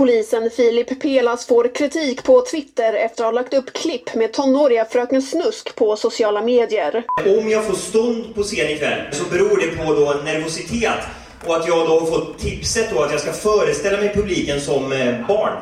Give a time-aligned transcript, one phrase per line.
[0.00, 4.84] Polisen Filip Pelas får kritik på Twitter efter att ha lagt upp klipp med tonåriga
[4.84, 7.04] Fröken Snusk på sociala medier.
[7.38, 10.98] Om jag får stånd på scen ikväll så beror det på då nervositet
[11.46, 14.92] och att jag då har fått tipset då att jag ska föreställa mig publiken som
[14.92, 15.52] eh, barn.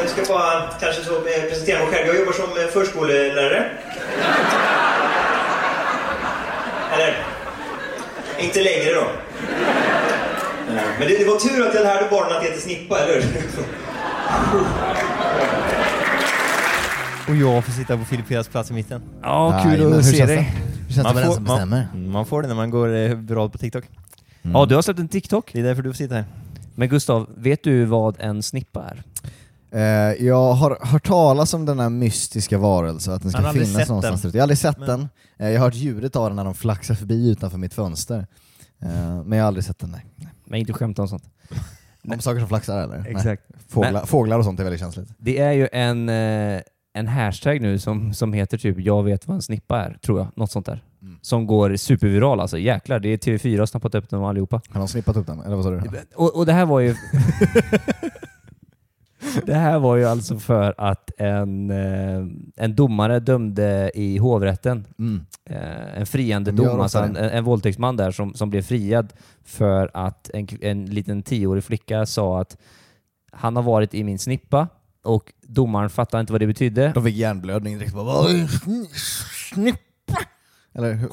[0.00, 2.06] Jag ska bara kanske så eh, presentera mig själv.
[2.06, 3.70] Jag jobbar som eh, förskolelärare.
[6.92, 7.37] Eller,
[8.40, 9.00] inte längre då.
[9.00, 13.14] Eh, Men det, det var tur att jag lärde barnen att det heter snippa, eller
[13.14, 13.24] hur?
[17.28, 19.02] Och jag får sitta på Filip Peras plats i mitten.
[19.22, 20.36] Ja, kul men att hur se känns dig.
[20.36, 20.42] det?
[20.86, 21.88] Hur känns det för den som bestämmer?
[21.94, 23.84] man, man får det när man går eh, bra på TikTok.
[24.42, 25.50] Ja, du har släppt en TikTok.
[25.52, 26.24] Det är därför du får sitta här.
[26.74, 29.02] Men Gustav, vet du vad en snippa är?
[29.70, 29.80] Eh,
[30.26, 34.30] jag har hört talas om den här mystiska varelsen, att den ska finnas någonstans den.
[34.34, 35.08] Jag har aldrig sett Men- den.
[35.38, 38.26] Eh, jag har hört ljudet av den när de flaxar förbi utanför mitt fönster.
[38.82, 38.88] Eh,
[39.24, 40.06] men jag har aldrig sett den, nej.
[40.44, 41.24] Men inte skämta om sånt.
[42.12, 43.06] Om saker som flaxar eller?
[43.08, 43.42] Exakt.
[43.68, 45.08] Fåglar, Men- fåglar och sånt är väldigt känsligt.
[45.18, 46.08] Det är ju en,
[46.92, 50.28] en hashtag nu som, som heter typ “Jag vet vad en snippa är”, tror jag.
[50.36, 50.82] Något sånt där.
[51.02, 51.18] Mm.
[51.22, 52.58] Som går superviral alltså.
[52.58, 54.60] Jäklar, det är TV4 har snappat upp dem allihopa.
[54.70, 55.40] Har de snippat upp den?
[55.40, 55.82] Eller vad sa du?
[56.16, 56.94] Och, och det här var ju...
[59.46, 62.26] det här var ju alltså för att en, eh,
[62.64, 65.26] en domare dömde i hovrätten Mm.
[65.50, 69.12] eh, en friande dom, alltså en, en våldtäktsman där som, som blev friad
[69.44, 72.56] för att en, en liten tioårig flicka sa att
[73.32, 74.68] han har varit i min snippa
[75.04, 76.92] och domaren fattade inte vad det betydde.
[76.94, 77.94] De fick hjärnblödning direkt.
[77.94, 78.28] Bara,
[79.52, 79.78] snippa?
[80.74, 81.10] Eller hur?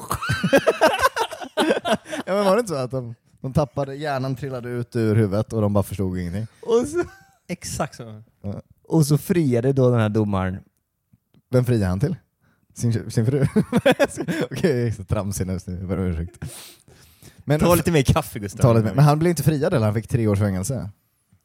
[2.26, 5.52] ja men var det inte så att de, de tappade, hjärnan trillade ut ur huvudet
[5.52, 6.46] och de bara förstod ingenting?
[6.60, 7.02] Och så,
[7.48, 8.22] Exakt så.
[8.88, 10.58] och så friade då den här domaren
[11.50, 12.16] Vem friade han till?
[12.74, 13.46] Sin, sin fru?
[14.50, 16.44] Okej, är så tramsig nu, ber om ursäkt.
[17.44, 18.62] Men, Ta lite mer kaffe Gustav.
[18.62, 18.94] ta lite mer.
[18.94, 19.84] men han blev inte friad eller?
[19.86, 20.90] Han fick tre års fängelse.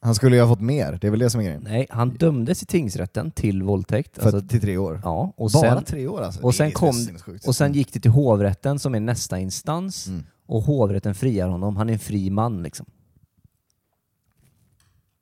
[0.03, 1.61] Han skulle ju ha fått mer, det är väl det som är grejen?
[1.69, 4.17] Nej, han dömdes i tingsrätten till våldtäkt.
[4.17, 5.01] För, Alltså, till tre år?
[5.03, 6.41] ja, och Bara sen, tre år alltså?
[6.43, 7.07] och sen kom-
[7.47, 10.23] och sen gick det till hovrätten som är nästa instans Mm.
[10.45, 11.75] och hovrätten friar honom.
[11.77, 12.85] Han är en fri man liksom.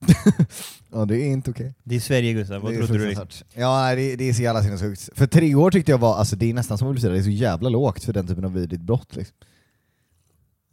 [0.91, 1.73] Ja det är inte okej.
[1.83, 3.09] Det är Sverige Gustav, vad Det är trodde du?
[3.09, 3.27] Liksom?
[3.27, 3.61] fruktansvärt.
[3.61, 5.09] Ja nej, det, det är så jävla sinnessjukt.
[5.15, 7.29] För tre år tyckte jag var, alltså det är nästan som att det är så
[7.29, 9.35] jävla lågt för den typen av vidrigt brott liksom.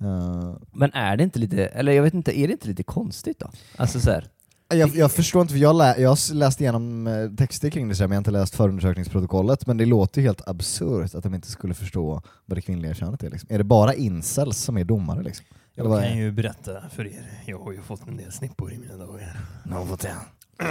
[0.03, 3.39] Uh, Men är det inte lite, eller jag vet inte, är det inte lite konstigt
[3.39, 3.51] då?
[3.77, 4.29] Alltså så här,
[4.69, 7.95] jag, jag förstår inte, för jag, lä, jag har läst igenom eh, texter kring det
[7.95, 11.23] så här, men jag har inte läst förundersökningsprotokollet, men det låter ju helt absurt att
[11.23, 13.31] de inte skulle förstå vad det kvinnliga könet är.
[13.31, 13.49] Liksom.
[13.53, 15.23] Är det bara incels som är domare?
[15.23, 15.47] Liksom?
[15.79, 16.15] Jag kan är?
[16.15, 19.37] ju berätta för er, jag har ju fått en del snippor i mina dagar.
[19.65, 20.15] Någon har fått det.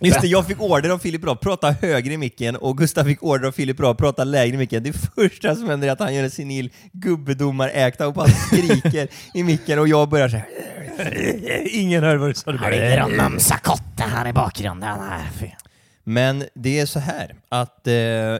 [0.00, 3.22] Just det, jag fick order av Filip Bra prata högre i micken och Gustav fick
[3.22, 4.82] order av Filip Bra prata lägre i micken.
[4.82, 9.42] Det första som händer är att han gör en senil gubbedomar-äkta och bara skriker i
[9.42, 10.44] micken och jag börjar säga
[11.64, 12.52] Ingen hör vad du sa.
[12.52, 15.00] Du bara, mumsa kotte här i bakgrunden.
[15.00, 15.58] Här.
[16.04, 17.94] Men det är så här att eh,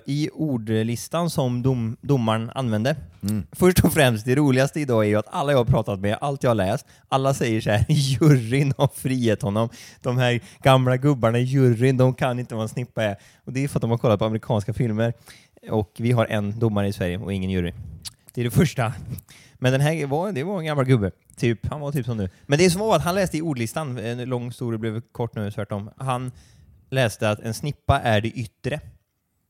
[0.06, 2.96] i ordlistan som dom, domaren använde,
[3.28, 3.46] Mm.
[3.52, 6.42] först och främst det roligaste idag är ju att alla jag har pratat med, allt
[6.42, 9.68] jag har läst, alla säger så här, juryn har friat honom.
[10.00, 13.16] De här gamla gubbarna i juryn, de kan inte vad en snippa är.
[13.44, 15.12] Och det är för att de har kollat på amerikanska filmer.
[15.70, 17.72] Och vi har en domare i Sverige och ingen jury.
[18.34, 18.92] Det är det första.
[19.54, 21.10] Men den här var, det var en gammal gubbe.
[21.36, 22.30] Typ, han var typ som nu.
[22.46, 25.50] Men det som var att han läste i ordlistan, en lång historia blev kort nu
[25.50, 25.90] tvärtom.
[25.96, 26.32] Han
[26.92, 28.80] läste att en snippa är det yttre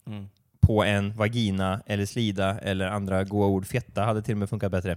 [0.07, 0.29] Mm.
[0.61, 3.67] på en vagina eller slida eller andra goa ord.
[3.67, 4.97] Fetta hade till och med funkat bättre.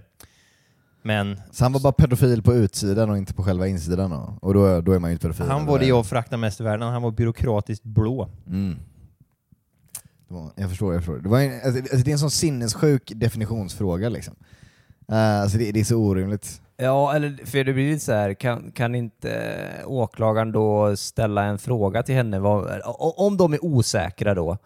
[1.02, 4.38] Men Så han var bara pedofil på utsidan och inte på själva insidan då?
[4.42, 5.46] Och då, då är man ju inte pedofil.
[5.46, 6.88] han var det jag föraktar mest i världen.
[6.88, 8.28] Han var byråkratiskt blå.
[8.46, 8.76] Mm.
[10.28, 11.18] Det var, jag förstår, jag förstår.
[11.18, 14.34] Det, var en, alltså, alltså, det är en sån sinnessjuk definitionsfråga liksom.
[15.12, 16.62] Uh, alltså det, det är så orimligt.
[16.76, 19.54] Ja, eller för det blir lite så här, kan, kan inte
[19.86, 22.38] åklagaren då ställa en fråga till henne?
[22.38, 22.80] Vad,
[23.16, 24.58] om de är osäkra då,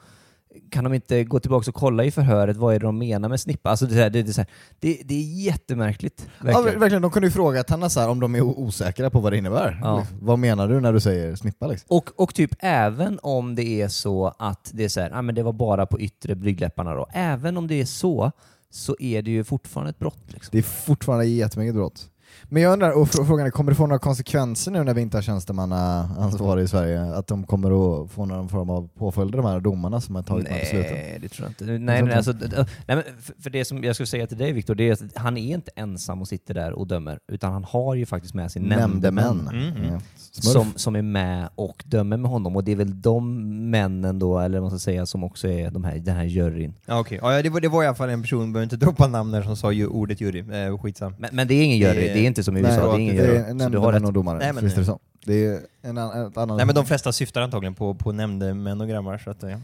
[0.71, 3.41] kan de inte gå tillbaka och kolla i förhöret vad är det de menar med
[3.41, 3.71] snippa?
[3.71, 4.47] Alltså det, är det, det,
[4.81, 6.27] det, det är jättemärkligt.
[6.39, 6.77] Ja, Verkligen.
[6.77, 9.33] ver- verkligen, de kunde ju frågat henne så här, om de är osäkra på vad
[9.33, 9.81] det innebär.
[9.83, 9.99] Ja.
[9.99, 10.19] Liksom.
[10.23, 11.67] Vad menar du när du säger snippa?
[11.67, 11.87] Liksom?
[11.97, 15.35] Och, och typ även om det är så att det är så här, ah, men
[15.35, 17.07] det var bara på yttre blygdläpparna då.
[17.13, 18.33] Även om det är så,
[18.71, 20.25] så är det ju fortfarande ett brott.
[20.27, 20.49] Liksom.
[20.53, 22.10] Det är fortfarande jättemycket brott.
[22.53, 25.01] Men jag undrar, och fr- frågan är, kommer det få några konsekvenser nu när vi
[25.01, 27.03] inte har tjänstemannaansvar i Sverige?
[27.03, 30.47] Att de kommer att få någon form av påföljder, de här domarna som har tagit
[30.47, 30.93] de här besluten?
[30.93, 31.65] Nej, det tror jag inte.
[31.85, 33.03] Nej, men alltså, nej, men
[33.43, 35.71] för- det som jag skulle säga till dig Viktor, det är att han är inte
[35.77, 39.77] ensam och sitter där och dömer, utan han har ju faktiskt med sig nämndemän Nämndemän.
[39.77, 40.01] Mm, Ja.
[40.33, 40.53] Smurf.
[40.53, 42.57] som, som är med och dömer med honom.
[42.57, 45.71] Och det är väl de männen då, eller vad man ska säga, som också är
[45.71, 46.75] de här, den här juryn.
[46.87, 47.19] Ja, okej.
[47.23, 49.43] Ja, det, var, det var i alla fall en person, behöver inte droppa namn där,
[49.43, 50.39] som sa ju ordet jury.
[50.67, 51.15] Eh, skitsam.
[51.19, 53.01] Men, men det är ingen jury, det är inte som i USA, det är det
[53.03, 53.59] ingen är jury.
[53.61, 54.07] Så du har nämndemän rätt.
[54.07, 55.01] och domare, Nej, men- det så?
[55.25, 56.57] Det är en, an, ett annan...
[56.57, 59.59] Nej men de flesta syftar antagligen på, på nämndemän och grabbar, så att, ja.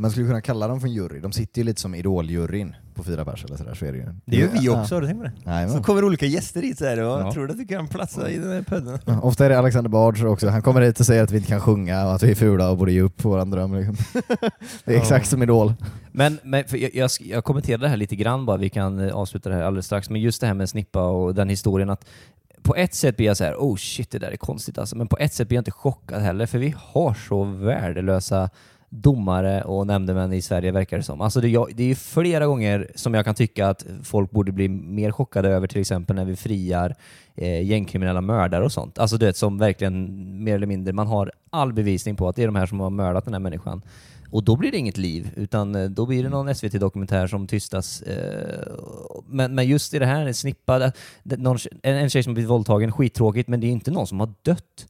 [0.00, 3.04] Man skulle kunna kalla dem för en jury, de sitter ju lite som idoljuryn på
[3.04, 4.04] fyra pers eller sådär, så är det ju.
[4.24, 5.32] Det gör vi också, har du tänkt på det?
[5.44, 7.32] Nej, Så kommer olika gäster hit så här och Ja.
[7.32, 8.98] tror du att du kan platsa i den här podden?
[9.04, 11.48] Ja, Ofta är det Alexander Bard också, han kommer hit och säger att vi inte
[11.48, 13.74] kan sjunga och att vi är fula och borde ge upp på våran dröm.
[13.74, 13.96] Liksom.
[14.84, 15.00] Det är Ja.
[15.00, 15.74] exakt som Idol.
[16.12, 19.14] Men, men för jag, jag, jag kommenterade det här lite grann bara, vi kan eh,
[19.16, 22.04] avsluta det här alldeles strax, men just det här med snippa och den historien att
[22.62, 25.08] på ett sätt blir jag så här, oh shit det där är konstigt alltså, men
[25.08, 28.50] på ett sätt blir jag inte chockad heller, för vi har så värdelösa
[28.90, 31.20] domare och nämndemän i Sverige verkar det som.
[31.20, 34.52] Alltså det, jag, det är ju flera gånger som jag kan tycka att folk borde
[34.52, 36.94] bli mer chockade över till exempel när vi friar
[37.34, 38.98] eh, gängkriminella mördare och sånt.
[38.98, 42.46] Alltså det som verkligen mer eller mindre, man har all bevisning på att det är
[42.46, 43.82] de här som har mördat den här människan.
[44.30, 48.02] Och då blir det inget liv, utan eh, då blir det någon SVT-dokumentär som tystas.
[48.02, 48.72] Eh,
[49.26, 50.92] men, men just i det här, en snippa, eh,
[51.22, 54.32] någon, en, en tjej som blivit våldtagen, skittråkigt, men det är inte någon som har
[54.42, 54.86] dött.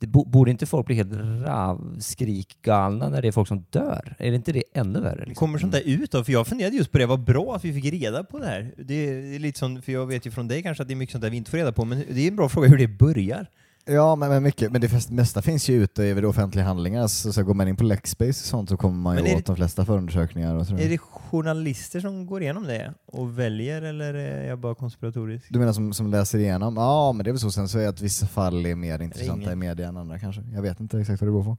[0.00, 1.12] Det bo, borde inte folk bli helt
[1.46, 4.16] ravskrikgalna när det är folk som dör?
[4.18, 5.26] Är det inte det ännu värre?
[5.26, 5.34] Liksom?
[5.34, 6.24] Kommer sånt där ut då?
[6.24, 8.74] För jag funderade just på det, vad bra att vi fick reda på det här.
[8.78, 11.12] Det är lite som, för jag vet ju från dig kanske att det är mycket
[11.12, 12.88] sånt där vi inte får reda på, men det är en bra fråga hur det
[12.88, 13.46] börjar.
[13.88, 14.72] Ja, men, men mycket.
[14.72, 17.84] Men det mesta finns ju ute över offentliga handlingar, så, så går man in på
[17.84, 20.54] Lexbase och sånt så kommer man ju åt det- de flesta förundersökningar.
[20.54, 20.84] Och sådär.
[20.84, 25.46] Är det journalister som går igenom det och väljer, eller är jag bara konspiratorisk?
[25.50, 26.76] Du menar som, som läser igenom?
[26.76, 27.50] Ja, men det är väl så.
[27.50, 29.52] Sen så är det att vissa fall är mer intressanta ingen.
[29.52, 30.42] i media än andra kanske.
[30.54, 31.56] Jag vet inte exakt vad det beror på.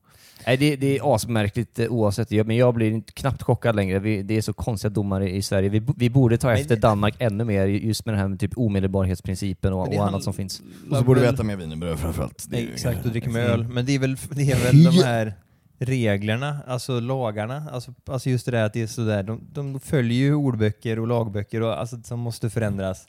[0.47, 3.99] Nej, det, det är asmärkligt eh, oavsett, Jag- men jag blir knappt chockad längre.
[3.99, 5.69] Vi, det är så konstiga domare i Sverige.
[5.69, 8.39] Vi, vi borde ta Men efter det- Danmark ännu mer, just med den här med
[8.39, 10.61] typ omedelbarhetsprincipen och, och annat som finns.
[10.91, 12.73] Och så borde vi äta mer wienerbröd framförallt.
[12.73, 13.67] Exakt, och dricka med öl.
[13.67, 15.33] Men det är väl, det är väl de här
[15.79, 20.17] reglerna, alltså lagarna, alltså, alltså just det där att det är sådär, de, de följer
[20.17, 23.07] ju ordböcker och lagböcker och, alltså, som måste förändras.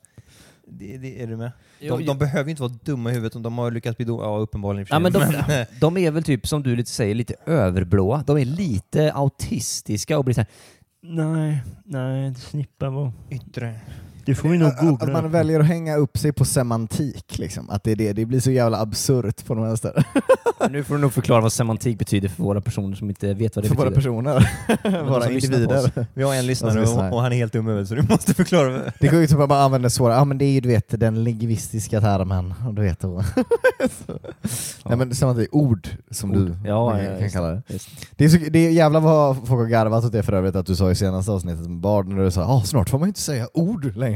[0.73, 1.53] Det, det, är du med?
[1.81, 2.07] Jo, De, jo.
[2.07, 4.39] de behöver ju inte vara dumma i huvudet om de har lyckats bli dumma, ja
[4.39, 5.25] uppenbarligen Ja, men de,
[5.81, 8.25] de är väl typ, som du lite säger, lite överblåa.
[8.27, 10.49] De är lite autistiska och blir såhär
[11.03, 13.13] Nej, nej, snippa var...
[13.31, 13.81] Yttre.
[14.27, 17.71] Det får vi nog Att, att man väljer att hänga upp sig på semantik, liksom.
[17.71, 20.05] Att det, är det, det blir så jävla absurt på de här ställena.
[20.71, 23.65] Nu får du nog förklara vad semantik betyder för våra personer som inte vet vad
[23.65, 24.01] det För våra betyder.
[24.03, 26.07] personer, våra lyssnar på individer.
[26.15, 28.83] Vi har en lyssnare och, och han är helt dum huvudet så du måste förklara.
[29.01, 30.69] Det går ju ut på att man använder svåra, ja men det är ju du
[30.69, 33.25] vet den lingvistiska termen, och du vet så.
[34.85, 37.63] Nej men semantik, ord som du Ja, kan, ja, kan kalla det.
[37.67, 37.89] Just.
[38.17, 40.67] Det är, så, det är jävla vad folk har garvat åt det för övrigt att
[40.67, 43.11] du sa i senaste avsnittet med Bard när du sa ah, snart får man ju
[43.11, 44.10] inte säga ord längre.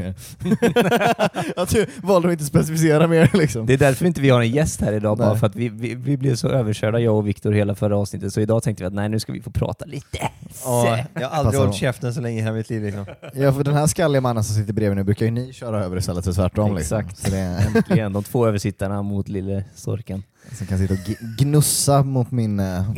[1.56, 3.66] Att du valde att inte specificera mer liksom.
[3.66, 5.94] Det är därför inte vi har en gäst här idag, bara för att vi, vi,
[5.94, 8.32] vi blev så överkörda, jag och Viktor, hela förra avsnittet.
[8.32, 10.18] Så idag tänkte vi att nej, nu ska vi få prata lite.
[10.64, 13.06] Ja, jag har aldrig hållit käften så länge i hela mitt liv liksom.
[13.34, 15.96] Ja för den här skalliga mannen som sitter bredvid nu brukar ju ni köra över
[15.96, 16.76] istället för tvärtom.
[16.76, 17.08] Exakt.
[17.08, 17.30] Liksom.
[17.30, 20.22] Så det är, Äntligen, de två översittarna mot lille storken.
[20.52, 21.00] som kan sitta och
[21.38, 22.90] gnussa mot min eh,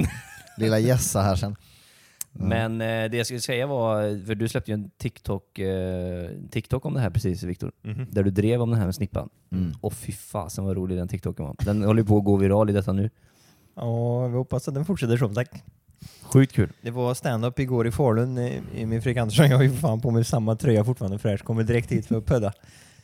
[0.57, 1.57] lilla gässa här sen.
[2.39, 6.85] Men eh, det jag skulle säga var, för du släppte ju en TikTok, eh, TikTok
[6.87, 8.07] om det här precis Viktor, Mhm.
[8.11, 9.29] där du drev om den här med snippan.
[9.53, 9.73] Mm.
[9.81, 11.57] Och fy fasen vad rolig den TikToken var.
[11.65, 13.11] Den håller ju på att gå viral i detta nu.
[13.77, 15.49] Ja, vi hoppas att den fortsätter så, tack.
[16.23, 16.73] Sjukt kul.
[16.83, 19.47] Det var stand-up igår i Falun eh, i- med Fredrik Andersson.
[19.51, 21.45] Jag har ju fan på mig samma tröja fortfarande fräsch.
[21.45, 22.53] Kommer direkt hit för att pödda.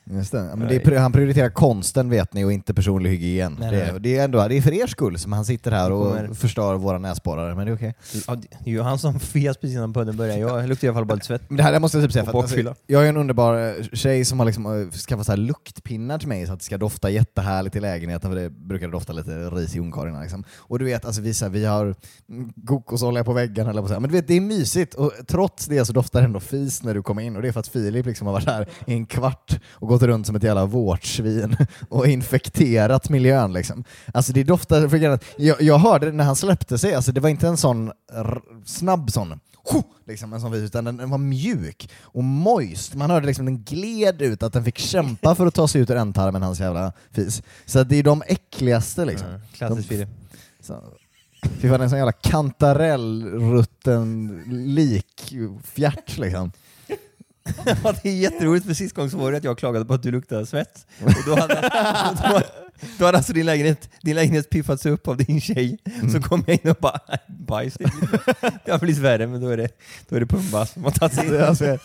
[0.05, 0.43] Just det.
[0.57, 3.57] Men det är, han prioriterar konsten vet ni och inte personlig hygien.
[3.61, 3.89] Nej, det, nej.
[3.89, 6.35] är, det, är ändå, det är för er skull som han sitter här och kommer-
[6.35, 7.95] förstör våra näsborrar, men det är okej.
[8.27, 10.39] Ja, det är ju han som fes precis innan podden börjar.
[10.39, 11.43] Jag luktar i alla fall bara lite svett.
[11.49, 13.69] Men det här jag måste jag typ säga, för att, alltså, jag är en underbar
[13.69, 16.65] eh, tjej som har liksom, eh, skaffat så här luktpinnar till mig så att det
[16.65, 20.21] ska dofta jättehärligt i lägenheten, för det brukar dofta lite ris i ungkarlarna.
[20.21, 20.45] Liksom.
[20.57, 21.95] Och du vet, alltså, vi, så här, vi har
[22.67, 24.01] kokosolja på väggen, eller på så här.
[24.01, 26.95] men du vet, det är mysigt och trots det så doftar det ändå fis när
[26.95, 29.07] du kommer in och det är för att Filip liksom har varit här i en
[29.07, 31.57] kvart och gått runt som ett jävla vårtsvin
[31.89, 33.53] och infekterat miljön.
[33.53, 33.85] Liksom.
[34.15, 34.97] Alltså det doftar, för
[35.37, 37.93] jag, jag hörde det när han släppte sig, alltså, det var inte en sån
[38.65, 39.41] snabb sån
[40.07, 42.95] liksom en sån vis, utan den, den var mjuk och moist.
[42.95, 45.91] Man hörde liksom den gled ut, att den fick kämpa för att ta sig ut
[45.91, 47.43] ur ändtarmen, hans jävla fis.
[47.67, 49.29] Så det är de äckligaste liksom.
[49.29, 50.09] Mm, klassiskt De- Filip.
[51.61, 56.53] Fy fan, en sån jävla kantarellrutten likfjärt liksom.
[57.85, 60.03] Ja, det är jätteroligt för sist gång så var det att jag klagade på att
[60.03, 60.87] du luktade svett.
[61.05, 61.55] Och då hade,
[62.31, 62.41] då,
[62.99, 65.79] då hade alltså din lägenhet, din lägenhet piffats upp av din tjej.
[66.13, 67.75] Så kom jag in och bara, bajs.
[67.75, 67.91] Det,
[68.65, 69.69] det har blivit värre, men då är det,
[70.09, 71.41] då är det Pumba som har tagit sig in.
[71.41, 71.79] Alltså,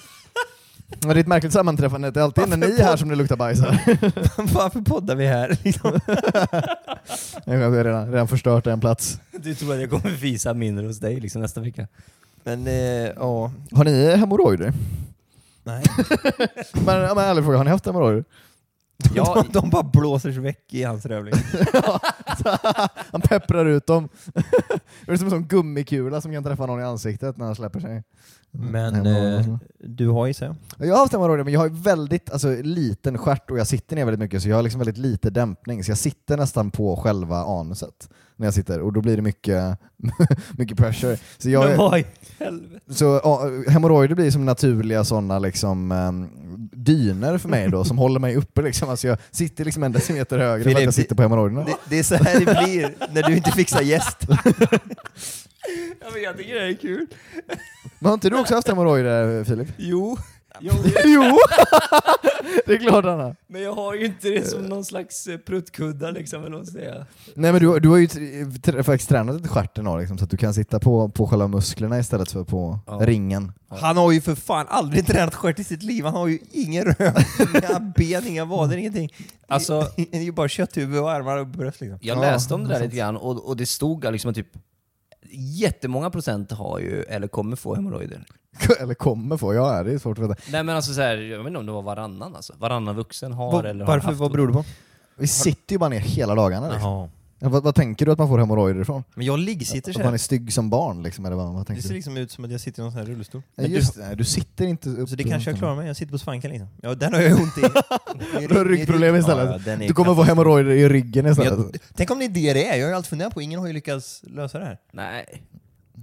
[0.89, 3.15] men det är ett märkligt sammanträffande, det är alltid när ni är här som det
[3.15, 3.97] luktar bajs här.
[4.53, 5.57] Varför poddar vi här?
[5.63, 5.99] Liksom.
[7.45, 9.19] Jag har redan, redan förstört en plats.
[9.31, 11.87] Du tror att jag kommer visa mindre hos dig liksom nästa vecka?
[12.43, 12.73] Men eh,
[13.15, 14.73] ja, Har ni hemorrojder?
[15.67, 15.83] Nej.
[16.85, 18.25] Men, ja, men ärlig fråga, har ni haft hemorrojder?
[19.15, 21.33] Ja, de, de bara blåser sig väck i hans rövling.
[23.11, 24.09] han pepprar ut dem.
[25.05, 27.79] det är som en sån gummikula som kan träffa någon i ansiktet när han släpper
[27.79, 28.03] sig.
[28.59, 29.49] Men Hemorrojder.
[29.49, 30.55] eh, du har ju så.
[30.77, 34.05] Jag har haft hemorrojder, men jag har väldigt alltså, liten stjärt och jag sitter ner
[34.05, 35.83] väldigt mycket, så jag har liksom väldigt lite dämpning.
[35.83, 39.79] Så jag sitter nästan på själva anuset när jag sitter, och då blir det mycket,
[40.57, 41.17] mycket pressure.
[41.37, 42.05] Så, jag, Men vad i
[42.39, 42.93] helvete?
[42.93, 46.29] så ja, hemorrojder blir som naturliga sådana liksom, um,
[46.73, 48.61] dyner för mig då, som håller mig uppe.
[48.61, 48.89] Liksom.
[48.89, 51.63] Alltså, jag sitter liksom en decimeter högre för att Filip, jag sitter på hemorrojderna.
[51.63, 54.17] Det, det är så här det blir när du inte fixar gäst.
[56.01, 57.05] Ja, men jag tycker det är kul.
[57.99, 59.67] Men har inte du också haft hemorrojder Filip?
[59.77, 60.17] Jo.
[61.05, 61.21] jo!
[62.65, 63.35] det är klart han har.
[63.47, 67.05] Men jag har ju inte det som någon slags eh, pruttkuddar liksom, eller vad säga.
[67.33, 68.07] Nej men du, du har ju
[68.83, 72.43] faktiskt tränat stjärten liksom, så att du kan sitta på, på själva musklerna istället för
[72.43, 72.99] på Ja.
[73.01, 73.51] ringen.
[73.69, 76.03] Han har ju för fan aldrig tränat stjärt i sitt liv.
[76.05, 77.13] Han har ju ingen röv,
[77.55, 79.13] inga ben, inga vader, ingenting.
[79.47, 81.99] Alltså- det är ju bara kötthuvud och armar och bröst liksom.
[82.01, 84.47] Jag Ja, läste om det där lite grann och, och det stod liksom typ
[85.31, 88.25] jättemånga procent har ju, eller kommer få hemorrojder.
[88.79, 90.41] Eller kommer få, ja det är svårt att veta.
[90.51, 92.53] Nej men alltså så här, jag vet inte om det var varannan alltså.
[92.57, 94.63] Varannan vuxen har Var, eller har varför, haft vad beror det på?
[95.15, 96.69] Vi sitter ju bara ner hela dagarna.
[96.69, 96.89] Liksom.
[96.91, 97.09] Jaha.
[97.39, 99.03] Ja, Vad, vad tänker du att man får hemorrojder ifrån?
[99.15, 101.65] Men jag liggsitter Att så man är stygg som barn liksom, eller vad, vad Det
[101.65, 101.95] tänker ser du?
[101.95, 103.41] liksom ut som att jag sitter i någon sån här rullstol.
[103.55, 105.87] Ja, Men just det, du sitter inte upp du, så det kanske jag klarar mig.
[105.87, 106.67] Jag sitter på svanken liksom.
[106.81, 107.61] Ja, den har jag ont i.
[108.47, 109.61] Du har ryggproblem istället.
[109.65, 111.59] Ja, är Du kommer få hemorrojder i ryggen istället.
[111.59, 112.75] jag, Tänk om det är det det är?
[112.77, 114.77] Jag har ju alltid funderat på, ingen har ju lyckats lösa det här.
[114.91, 115.43] Nej.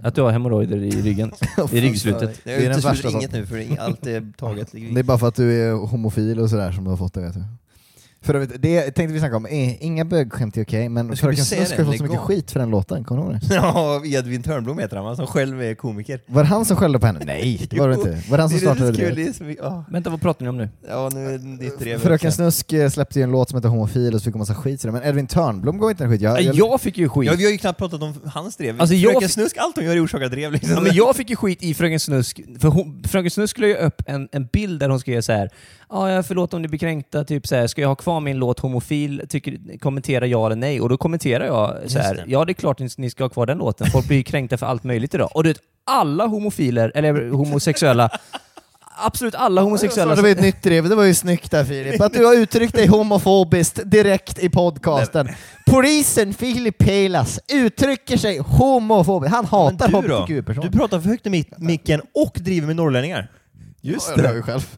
[0.03, 1.31] Att du har hemorrojder i ryggen.
[1.71, 2.41] I ryggslutet.
[2.43, 4.71] Jag Det är den värsta inget nu för allt är taget.
[4.71, 7.21] Det är bara för att du är homofil och sådär som du har fått det
[7.21, 7.43] vet du.
[8.25, 11.27] För övrigt, det tänkte vi snacka om, Eh, inga bögskämt är okej, men Men ska
[11.27, 11.85] vi Fröken Snusk har det?
[11.85, 13.55] fått så mycket skit för den låten, kommer du ihåg det?
[13.55, 15.15] Ja, Edvin Törnblom heter han?
[15.15, 16.19] Som själv är komiker.
[16.27, 17.19] Var det han som skällde på henne?
[17.25, 18.21] Nej, det var det inte.
[18.29, 19.39] Var det han som det startade det?
[19.39, 19.85] det ja.
[19.89, 20.69] Vänta, vad pratar ni om nu?
[20.89, 22.31] Ja, nu är drev Fröken.
[22.31, 24.81] Snusk eh, släppte ju en låt som heter Homofil och så fick hon massa skit
[24.81, 26.21] för det, men Edvin Törnblom gav inte en skit.
[26.21, 27.29] Jag, Jag, jag, fick ju skit.
[27.31, 28.81] Ja, vi har ju knappt pratat om hans drev.
[28.81, 30.71] Alltså, Fröken fick- Snusk, allt hon gör är orsakad drev liksom.
[30.71, 33.75] Ja, men jag fick ju skit i Fröken Snusk, för hon, Fröken Snusk la ju
[33.75, 35.49] upp en, en bild där hon skrev så här.
[35.89, 38.37] Ja, jag förlåt om ni blir kränkta, typ så här, ska jag ha kvar min
[38.37, 39.21] låt Homofil?
[39.29, 40.81] Tycker, kommentera ja eller nej.
[40.81, 42.15] Och då kommenterar jag så här.
[42.15, 42.23] det.
[42.27, 44.65] ja det är klart ni, ni ska ha kvar den låten, folk blir kränkta för
[44.65, 45.29] allt möjligt idag.
[45.33, 48.09] Och du vet, alla homofiler, eller homosexuella,
[48.97, 50.15] absolut alla homosexuella...
[50.15, 52.01] det var ett nytt drev, det var ju snyggt där Filip.
[52.01, 55.29] Att du har uttryckt dig homofobiskt direkt i podcasten.
[55.65, 59.35] Polisen Filip Pelas uttrycker sig homofobiskt.
[59.35, 60.69] Han hatar hbtq-personer.
[60.69, 63.31] Du pratar för högt i micken och driver med norrlänningar.
[63.81, 64.33] Just det.
[64.35, 64.77] Jag själv.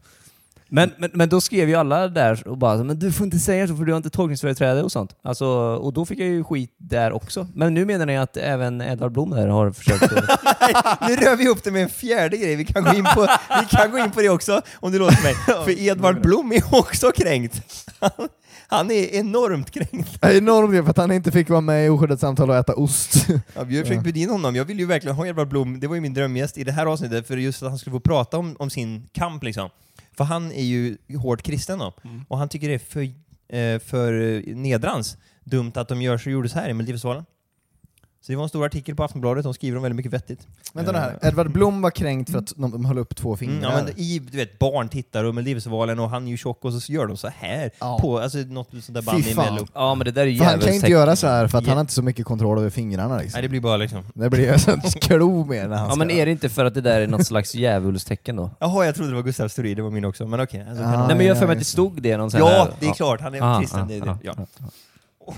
[0.68, 3.68] Men, men, men då skrev ju alla där och bara men du får inte säga
[3.68, 5.16] så för du har inte tolkningsföreträde och sånt.
[5.22, 5.46] Alltså,
[5.76, 7.46] och då fick jag ju skit där också.
[7.54, 10.12] Men nu menar ni att även Edvard Blom där har försökt...
[11.08, 13.26] Nu rör vi ihop det med en fjärde grej, vi kan gå in på,
[13.60, 15.34] vi kan gå in på det också om du låter mig.
[15.64, 17.62] För Edvard Blom är också kränkt.
[18.70, 20.18] Han, är enormt kränkt.
[20.20, 22.74] Jag är enormt för att han inte fick vara med i Oskyddat samtal och äta
[22.74, 23.26] ost.
[23.54, 25.86] Ja, vi har försökt bjuda in honom, jag vill ju verkligen ha Edvard Blom, det
[25.86, 28.38] var ju min drömgäst i det här avsnittet, för just att han skulle få prata
[28.38, 29.70] om, om sin kamp liksom.
[30.18, 31.94] För han är ju hårt kristen då,
[32.28, 33.02] och han tycker det är för,
[33.56, 37.24] eh, för nedrans dumt att de gör så gjorde så här i Melodifestivalen.
[38.28, 40.46] Så det var en stor artikel på Aftonbladet, de skriver om väldigt mycket vettigt.
[40.72, 43.36] Vänta nu Eh, här, Edvard Blom var kränkt för att de, de höll upp två
[43.36, 43.56] fingrar.
[43.56, 46.64] Mm, ja, men i, du vet, barn tittar och Melodifestivalen och han är ju tjock
[46.64, 47.98] och så gör de så här Ja.
[48.00, 49.34] på alltså, något sånt där band Fy i.
[49.34, 49.66] Mello.
[49.74, 51.58] Ja men det där är ju för han kan ju inte göra så här för
[51.58, 51.70] att Ja.
[51.70, 53.32] han har inte så mycket kontroll över fingrarna liksom.
[53.36, 54.02] Nej, det blir bara liksom...
[54.14, 55.98] Det blir ju ett klo med när han Ja ska...
[55.98, 58.50] men är det inte för att det där är något slags djävulstecken då?
[58.58, 60.66] Jaha, jag trodde det var Gustav Storin, det var min också, men okej.
[60.68, 60.92] alltså, Ja.
[60.92, 62.70] kan- Nej men jag har för mig att det stod det någon sån Ja, här-
[62.80, 63.80] det är klart, han är Ah, kristen.
[63.80, 64.10] ah, det det.
[64.10, 64.34] ah, Ja.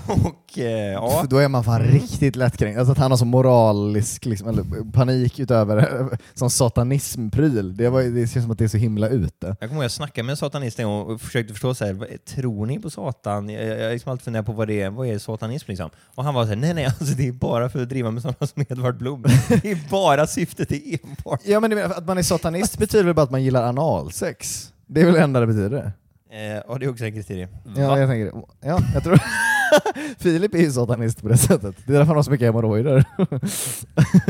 [0.07, 2.79] Och eh, ja, Då är man fan riktigt lättkränkt.
[2.79, 7.77] Alltså att han har så moralisk liksom, panik utöver som satanismpryl.
[7.77, 9.47] Det, var, det känns som att det är så himla ute.
[9.47, 12.17] jag kommer ihåg jag snackade med en satanist en gång och försökte förstå så här,
[12.25, 13.49] tror ni på Satan?
[13.49, 15.89] Jag jag liksom alltid funderat på vad det är, vad är satanism liksom?
[16.15, 18.47] Och han var såhär, nej nej, alltså det är bara för att driva med sådana
[18.47, 19.23] som Edvard Blom.
[19.61, 21.41] Det är bara syftet, det är enbart.
[21.45, 24.69] Ja men att man är satanist betyder väl bara att man gillar analsex?
[24.87, 25.93] Det är väl det enda det betyder?
[26.31, 27.47] Eh, och det är också en kriterie.
[27.75, 28.67] Ja, jag tänker det.
[28.67, 29.19] Ja, jag tror...
[30.19, 31.75] Filip är ju satanist på det sättet.
[31.85, 33.05] Det är därför han har så mycket hemorrojder.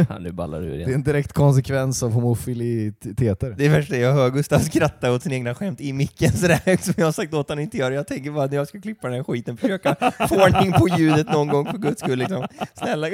[0.09, 0.93] Ja, nu ballar du ur Det är igen.
[0.93, 3.55] en direkt konsekvens av homofiliteter.
[3.57, 6.93] Det är värsta, jag hör Gustav skratta åt sina egna skämt i micken sådär som
[6.97, 7.93] jag har sagt åt honom inte göra.
[7.93, 9.95] Jag tänker bara när jag ska klippa den här skiten, försöka
[10.29, 12.45] få ordning på ljudet någon gång för guds skull liksom.
[12.73, 13.07] Snälla.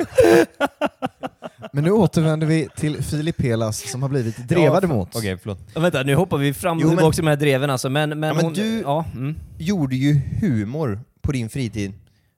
[1.73, 5.09] Men nu återvänder vi till Filip Helas som har blivit drevad Ja, emot.
[5.15, 5.59] Okej, förlåt.
[5.73, 7.89] Ja, vänta, nu hoppar vi fram och Jo, men- tillbaka med de här dreven alltså,
[7.89, 9.35] men, men, Ja, men hon, du- Ja, mm.
[9.57, 11.93] Gjorde ju humor på din fritid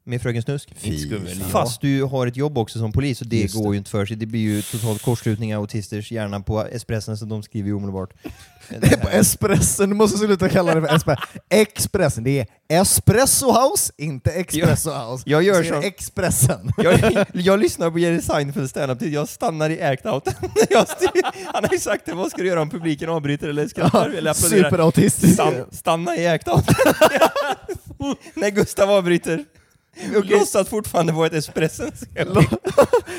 [0.10, 0.70] med Fröken Snusk.
[1.52, 3.72] Fast du har ett jobb också som polis och det Just går det.
[3.72, 4.18] ju inte för sig.
[4.18, 8.14] Det blir ju totalt kortslutning av autisters hjärna på Espressen så de skriver ju omedelbart.
[9.02, 11.26] på Espressen, du måste sluta kalla det för Espressen.
[11.50, 12.48] Expressen, det är
[12.82, 15.24] Espresso House, inte Expresso House.
[15.26, 15.88] jag gör Så är det.
[15.88, 16.72] Expressen.
[16.78, 20.24] Jag, jag lyssnar på Jerry Seinfeld standup jag stannar i act out.
[20.70, 21.22] Jag styr,
[21.54, 24.32] han har ju sagt det, vad ska du göra om publiken avbryter eller skrattar eller
[24.32, 24.64] applåderar?
[24.64, 25.34] Superautistisk.
[25.34, 26.66] Stan, stanna i act out.
[28.34, 29.46] När Gustav avbryter.
[30.18, 31.92] Och låtsas fortfarande vara ett Espressen.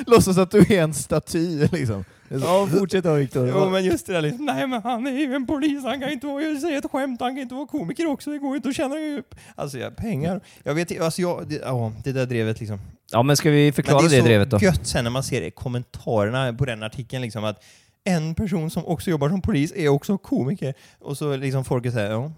[0.06, 2.04] Låtsas att du är en staty liksom.
[2.28, 3.48] Ja, fortsätt då Viktor.
[3.48, 6.10] Jo men just det där liksom, nej men han är ju en polis, han kan
[6.10, 8.68] inte vara, säga ett skämt, han kan inte vara komiker också, det går ju inte
[8.68, 9.34] att tjäna upp.
[9.54, 12.80] Alltså jag, pengar, jag vet inte, alltså jag, det, ja, det där drevet liksom.
[13.12, 14.58] Ja men ska vi förklara men det, det är så drevet då?
[14.58, 17.64] gött sen när man ser kommentarerna på den artikeln liksom att
[18.04, 20.74] en person som också jobbar som polis är också komiker.
[20.98, 22.32] Och så liksom folket säger ja,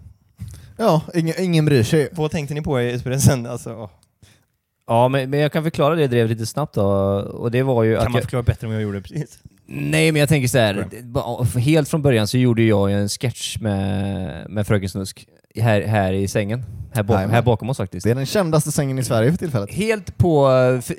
[0.77, 2.09] Ja, ingen, ingen bryr sig.
[2.11, 3.45] vad tänkte ni på i Espressen?
[3.45, 3.89] Alltså.
[4.87, 6.83] Ja men, men jag kan förklara det drevet lite snabbt då.
[7.19, 9.39] Och det var ju kan att man jag, förklara bättre om jag gjorde precis?
[9.65, 10.87] Nej men jag tänker så här.
[11.53, 16.13] det- helt från början så gjorde jag en sketch med, med Fröken Snusk här, här
[16.13, 16.63] i sängen.
[16.93, 18.03] Här, bak, här bakom oss faktiskt.
[18.03, 19.73] Det är den kändaste sängen i Sverige för tillfället.
[19.73, 20.49] Helt på,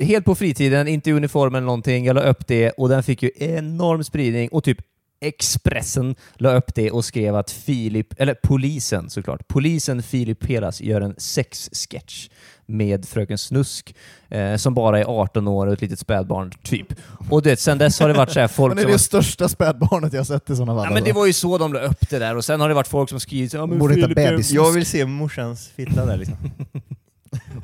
[0.01, 2.05] helt på fritiden, inte i uniform eller någonting.
[2.05, 4.79] Jag la upp det och den fick ju enorm spridning och typ
[5.21, 11.01] Expressen la upp det och skrev att Filip, eller polisen såklart, polisen Filip Pelas gör
[11.01, 12.29] en sexsketch
[12.67, 13.95] med Fröken Snusk
[14.29, 16.87] eh, som bara är 18 år och ett litet spädbarn, typ.
[17.31, 18.87] Och det, sen dess har det varit så här folk Men är som...
[18.89, 20.85] det har- största spädbarnet jag sett i sådana fall.
[20.85, 22.75] Ja, men det var ju så de la upp det där och sen har det
[22.75, 24.51] varit folk som skrivit ja, men Borde heta Filip är- bebis.
[24.51, 26.37] Jag vill se morsans fitta där liksom.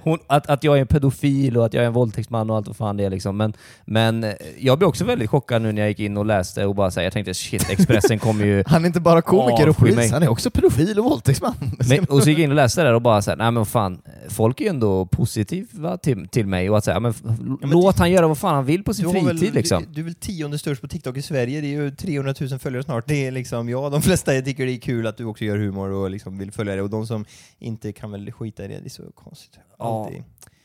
[0.02, 2.66] hon, att, att jag är en pedofil och att jag är en våldtäktsman och allt
[2.66, 3.36] vad fan det är liksom.
[3.36, 3.52] Men,
[3.84, 6.74] men eh, jag blev också väldigt chockad nu när jag gick in och läste och
[6.74, 8.62] bara säga jag tänkte shit, Expressen kommer ju...
[8.66, 10.08] Han är inte bara komiker och polis, mig.
[10.08, 11.54] han är också pedofil och våldtäktsman.
[11.88, 14.00] Men, och så gick jag in och läste där och bara såhär, nej men fan,
[14.28, 17.20] folk är ju ändå positiva till, till mig och att säga, men, f-
[17.62, 19.82] låt han göra vad fan han vill på sin fritid väl, liksom.
[19.82, 22.58] du, du är väl tionde störst på TikTok i Sverige, det är ju 300 000
[22.58, 23.04] följare snart.
[23.08, 25.90] Det är liksom, ja, de flesta tycker det är kul att du också gör humor
[25.90, 27.24] och liksom vill följa det, och de som
[27.58, 29.58] inte kan väl skita i det, det är så konstigt.
[29.78, 30.10] Ja.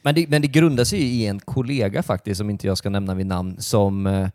[0.02, 2.90] Men det, men det grundar sig ju i en kollega faktiskt, som inte jag ska
[2.90, 4.30] nämna vid namn, som, eh,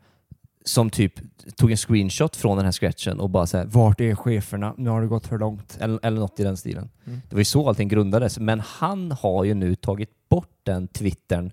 [0.65, 1.13] som typ
[1.57, 4.75] tog en screenshot från den här sketchen och bara såhär ”Vart är cheferna?
[4.77, 6.91] Nu har det gått för långt” eller, eller något i den stilen.
[7.07, 7.21] Mm.
[7.29, 11.53] Det var ju så allting grundades, men han har ju nu tagit bort den twittern,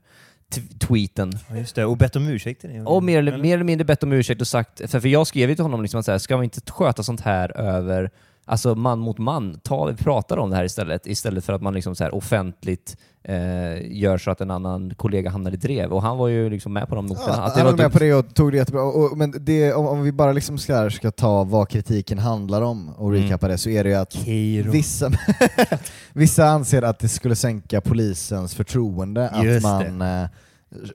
[0.80, 2.82] tweeten Ja, just det, och bett om ursäkt till det.
[2.82, 5.50] och mer eller, mer eller mindre bett om ursäkt och sagt, för, för jag skrev
[5.50, 8.12] ju till honom liksom att så här, ska vi inte sköta sånt här över
[8.50, 11.74] Alltså man mot man, ta, vi pratar om det här istället, istället för att man
[11.74, 15.94] liksom så här offentligt eh, gör så att en annan kollega hamnar i drev.
[15.94, 17.34] Och han var ju liksom med på de noterna.
[17.38, 18.84] Ja, att det han var var med på det och tog det jättebra.
[18.84, 22.90] Och, men det, om, om vi bara liksom ska, ska ta vad kritiken handlar om
[22.90, 23.24] och Mm.
[23.24, 24.16] recappa det så är det ju att
[24.72, 25.12] vissa,
[26.14, 30.28] vissa anser att det skulle sänka polisens förtroende Just att man eh,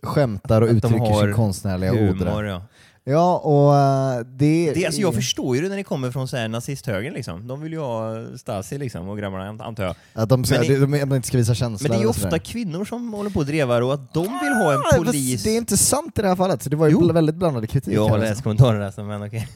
[0.02, 2.30] skämtar och Att uttrycker sin konstnärliga ådra.
[2.30, 2.62] Humor, ja.
[3.04, 4.72] Ja, och eh, det...
[4.74, 7.46] Det, alltså jag förstår ju det när det kommer från så här nazisthögern liksom.
[7.48, 9.94] De vill ju ha Stasi liksom, och grabbarna antar jag.
[10.12, 11.88] Att de, Men det- de, de, inte ska visa känslor.
[11.88, 14.52] Men det är ju ofta kvinnor som håller på och drevar och att de vill
[14.52, 15.42] ha en Ah, polis...
[15.42, 17.12] Det är inte sant i det här fallet, så det var ju Jo.
[17.12, 17.94] väldigt blandade kritik.
[17.94, 19.48] Jag har läst kommentarerna men okej.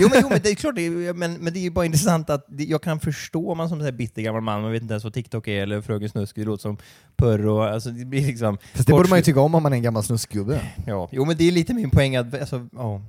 [0.00, 1.86] Jo, men, jo men det är klart, det är, men, men det är ju bara
[1.86, 4.72] intressant att det, jag kan förstå om man som så här bitter gammal man, man
[4.72, 6.76] vet inte ens vad TikTok är eller Fröken Snusk, det låter som
[7.16, 8.58] porr och alltså det blir liksom...
[8.72, 10.60] Fast det borde man ju tycka om om man är en gammal snuskgubbe.
[10.86, 13.02] Ja, jo men det är lite min poäng att, alltså, ja,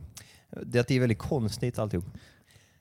[0.66, 2.06] det, att det är väldigt konstigt alltihop.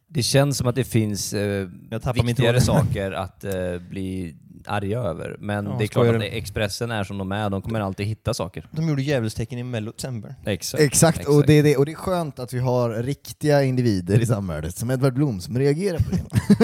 [0.09, 4.37] Det känns som att det finns eh, Jag tappar min viktigare saker att eh, bli
[4.68, 5.37] arga över.
[5.40, 8.07] Men Ja, det är klart att det- Expressen är som de är, de kommer alltid
[8.07, 8.66] hitta saker.
[8.70, 10.35] De gjorde djävulstecken i Mello-december.
[10.46, 10.83] Exakt.
[10.83, 14.27] Exakt, Och, det är det, och det är skönt att vi har riktiga individer i
[14.27, 16.05] samhället, som Edvard Blom, som reagerar på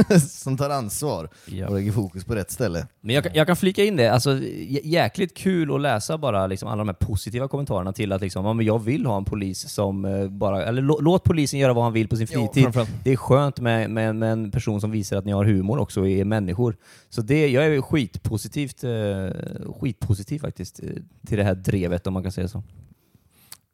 [0.09, 0.21] det.
[0.31, 1.69] som tar ansvar Ja.
[1.69, 2.87] och lägger fokus på rätt ställe.
[3.01, 6.47] Men jag, kan- jag kan flika in det, alltså jä- jäkligt kul att läsa bara
[6.47, 9.25] liksom alla de här positiva kommentarerna till att liksom, ja, men jag vill ha en
[9.25, 12.39] polis som eh, bara, eller lå- låt polisen göra vad han vill på sin Ja,
[12.41, 12.63] fritid.
[12.63, 12.91] framförallt.
[13.05, 16.07] det är skönt med, med, med en person som visar att ni har humor också
[16.07, 16.77] är människor.
[17.09, 19.31] Så det, jag är skitpositivt, eh,
[19.81, 20.88] skitpositiv faktiskt eh,
[21.26, 22.62] till det här drevet om man kan säga så.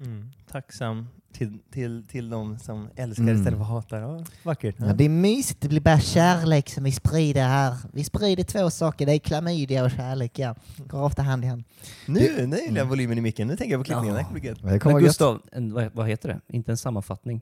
[0.00, 0.30] Mm.
[0.50, 3.36] Tacksam till, till, till de som älskar Mm.
[3.38, 3.98] istället för hatar.
[4.00, 4.74] Ja, vackert.
[4.78, 7.76] Ja, det är mysigt, det blir bara kärlek som vi sprider här.
[7.92, 10.54] Vi sprider två saker, det är klamydia och kärlek, ja.
[10.76, 11.64] Går ofta hand i hand.
[12.06, 14.14] Nu, nu gillar jag volymen i micken, nu tänker jag på klippningen.
[14.34, 14.58] Det gött.
[14.62, 15.04] Det kommer Men.
[15.04, 16.40] Gustav, en, vad, vad heter det?
[16.56, 17.40] Inte en sammanfattning.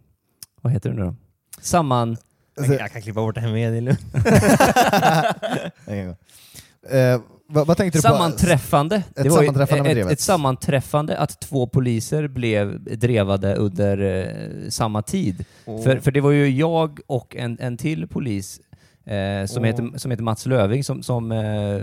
[0.60, 1.14] Vad heter det nu då?
[1.60, 2.16] Samman...
[2.56, 4.00] Jag, jag kan klippa bort det här med, det är lugnt.
[6.90, 8.09] Eh, vad, vad tänkte du på?
[8.09, 8.97] Sammanträffande.
[8.97, 10.12] Ett Det var sammanträffande ett, drevet.
[10.12, 15.44] ett sammanträffande att två poliser blev drevade under eh, samma tid.
[15.64, 18.61] För, för det var ju jag och en, en till polis
[19.05, 19.67] eh, som, Åh.
[19.67, 21.83] heter, som heter Mats Löving som, som eh,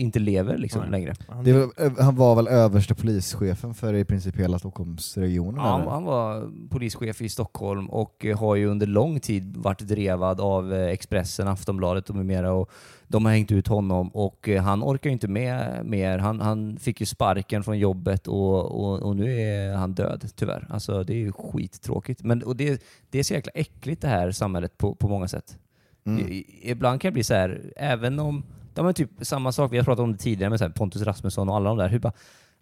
[0.00, 0.90] inte lever liksom Nej.
[0.90, 1.14] längre.
[1.28, 5.54] Var, eh, han var väl överste polischefen för i princip hela Stockholmsregionen?
[5.56, 5.90] Ja, han, eller?
[5.90, 10.74] han var polischef i Stockholm och eh, har ju under lång tid varit drevad av
[10.74, 12.52] eh, Expressen, Aftonbladet och med mera.
[12.52, 12.70] Och
[13.08, 16.18] de har hängt ut honom och han orkar ju inte med mer.
[16.18, 20.66] Han, han fick ju sparken från jobbet och, och, och nu är han död tyvärr.
[20.70, 22.22] Alltså det är ju skittråkigt.
[22.22, 25.58] Men, och det, det är så jäkla äckligt det här samhället på, på många sätt.
[26.04, 26.42] Mm.
[26.62, 29.84] Ibland kan det bli så här, även om, de är typ samma sak, vi har
[29.84, 32.12] pratat om det tidigare med så här Pontus Rasmusson och alla de där, hur bara,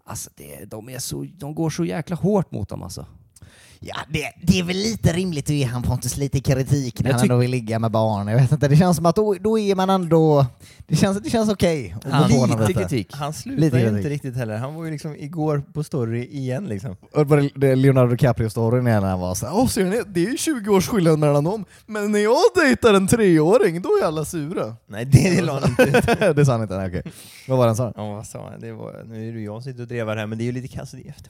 [0.05, 3.07] alltså det, de, är så, de går så jäkla hårt mot dem alltså.
[3.81, 7.15] Ja, det, det är väl lite rimligt att ge han Pontus lite kritik när Jag
[7.15, 8.29] han ändå vill ligga med barn.
[8.29, 10.47] Jag vet inte, det känns som att då, då är man ändå...
[10.87, 13.09] Det känns, det känns okej att Han- gå på honom Lite kritik.
[13.15, 13.97] Han Lite slutar ju kritik.
[13.97, 14.57] inte riktigt heller.
[14.57, 16.97] Han var ju liksom igår på story igen liksom.
[17.13, 20.31] Och var det, det Leonardo DiCaprio-storyn när han var såhär Åh ser ni, det är
[20.31, 24.25] ju 20 års skillnad mellan dem, men när jag dejtar en treåring då är alla
[24.25, 24.77] sura.
[24.87, 26.37] Nej det, det la han inte ut.
[26.37, 27.03] det sa han inte, nej, okej.
[27.49, 27.93] Vad var det han sa?
[27.97, 28.61] Ja, vad sa han?
[28.61, 30.53] Det var, nu är det jag som sitter och drevar här, men det är ju
[30.53, 30.69] lite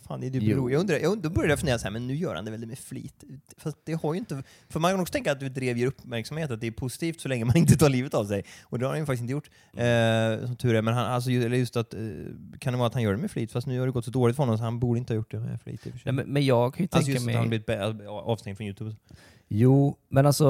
[0.09, 0.57] fan, det är ju Jo.
[0.57, 0.71] bero.
[0.71, 2.67] Jag undrar, jag, då började jag fundera så här, men nu gör han det väl
[2.67, 3.25] med flit?
[3.57, 6.51] Fast det har ju inte, för man kan också tänka att du drev ger uppmärksamhet,
[6.51, 8.45] att det är positivt så länge man inte tar livet av sig.
[8.63, 10.83] Och det har han ju faktiskt inte gjort, eh, som tur är.
[10.83, 12.01] Men han, alltså, eller just att, eh,
[12.59, 13.53] kan det vara att han gör det med flit?
[13.53, 15.31] Fast nu har det gått så dåligt för honom så han borde inte ha gjort
[15.31, 16.13] det med flit i och för sig.
[16.13, 17.59] Nej, men, men jag kan ju Alltså tänka att han mig...
[17.65, 18.95] blivit avstängd från Youtube.
[19.51, 20.47] Jo, men alltså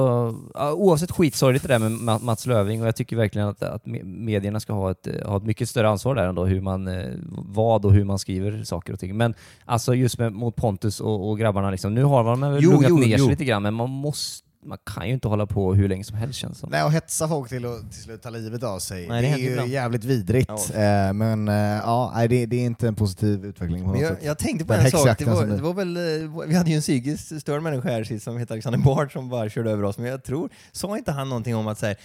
[0.75, 4.03] oavsett skitsorgligt det där med Ma- Mats Löving och jag tycker verkligen att, att me-
[4.03, 7.85] medierna ska ha ett, ha ett mycket större ansvar där ändå, hur man, eh, vad
[7.85, 9.17] och hur man skriver saker och ting.
[9.17, 9.33] Men
[9.65, 12.89] alltså just med, mot Pontus och, och grabbarna, liksom, nu har man väl Jo, lugnat
[12.89, 13.29] jo, ner sig jo.
[13.29, 16.39] lite grann, men man måste man kan ju inte hålla på hur länge som helst
[16.39, 16.69] känns som.
[16.69, 19.33] Nej, och hetsa folk till att till slut ta livet av sig, Nej, det det,
[19.33, 19.69] är ju ibland.
[19.69, 20.51] jävligt vidrigt.
[20.73, 20.79] Ja.
[21.07, 24.19] Eh, men eh, ja, det, det är inte en positiv utveckling på något jag, sätt.
[24.23, 26.75] jag tänkte på Den en sak, det var, det- var väl, eh, vi hade ju
[26.75, 29.97] en psykiskt störd människa här sist som heter Alexander Bard som bara körde över oss,
[29.97, 31.95] men jag tror, sa inte han någonting om att, så här,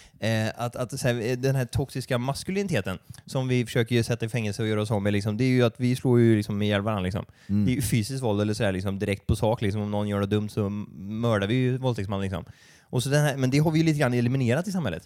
[0.46, 4.28] eh, att, att så här, den här toxiska maskuliniteten som vi försöker ju sätta i
[4.28, 6.62] fängelse och göra oss av med, liksom, det är ju att vi slår ju liksom
[6.62, 7.02] ihjäl varandra.
[7.04, 7.24] Liksom.
[7.46, 7.64] Mm.
[7.64, 10.08] Det är ju fysiskt våld eller så här, liksom, direkt på sak, liksom, om någon
[10.08, 12.22] gör något dumt så mördar vi ju våldtäktsmannen.
[12.22, 12.44] Liksom.
[12.90, 15.02] Och så den här, men det har vi ju lite grann eliminerat i samhället.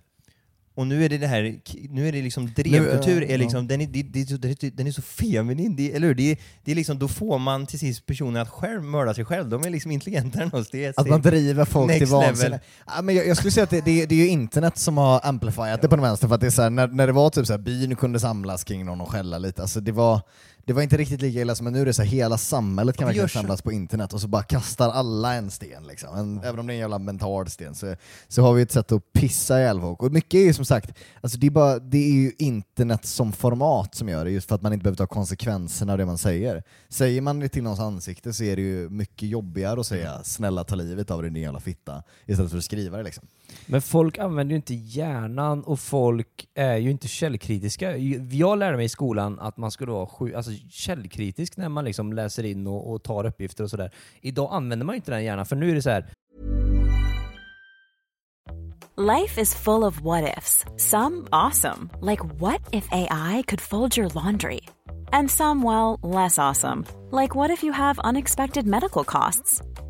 [0.74, 1.60] Och nu är det det här,
[1.90, 5.76] nu är det liksom drevkultur, är liksom, den, är, den, är, den är så feminin,
[5.76, 6.14] det, eller hur?
[6.14, 9.24] Det, är- det är liksom, då får man till sist personer att själv mörda sig
[9.24, 10.68] själv, de är liksom intelligentare än oss.
[10.70, 12.60] Det är Att man driver folk till vansinne.
[12.86, 15.20] Ja, men jag, jag skulle säga att det, det, det är ju internet som har
[15.24, 17.30] amplifierat det på den vänster, för att det är så här, när, när det var
[17.30, 20.20] typ så här, byn kunde samlas kring någon och skälla lite, alltså det var
[20.68, 22.96] det var inte riktigt lika illa som men nu är det så här, hela samhället
[22.96, 25.86] kan verkligen samlas på internet och så bara kastar alla en sten.
[25.86, 26.16] Liksom.
[26.16, 27.94] En, Även om det är en jävla mental sten så,
[28.28, 30.02] så har vi ett sätt att pissa ihjäl folk.
[30.02, 33.32] Och mycket är ju som sagt, alltså det, är bara, det är ju internet som
[33.32, 36.18] format som gör det, just för att man inte behöver ta konsekvenserna av det man
[36.18, 36.62] säger.
[36.88, 40.64] Säger man det till någons ansikte så är det ju mycket jobbigare att säga 'snälla
[40.64, 43.26] ta livet av dig din jävla fitta' istället för att skriva det liksom.
[43.66, 47.96] Men folk använder ju inte hjärnan och folk är ju inte källkritiska.
[48.30, 52.12] Jag lärde mig i skolan att man skulle vara sju, alltså källkritisk när man liksom
[52.12, 53.90] läser in och, och tar uppgifter och sådär.
[54.20, 56.06] Idag använder man inte den hjärnan för nu är det så här.
[58.96, 60.64] Life is full of what ifs.
[60.76, 64.60] Some awesome, like what if AI could fold your laundry?
[65.12, 69.62] And some, well, less awesome, like what if you have unexpected medical costs?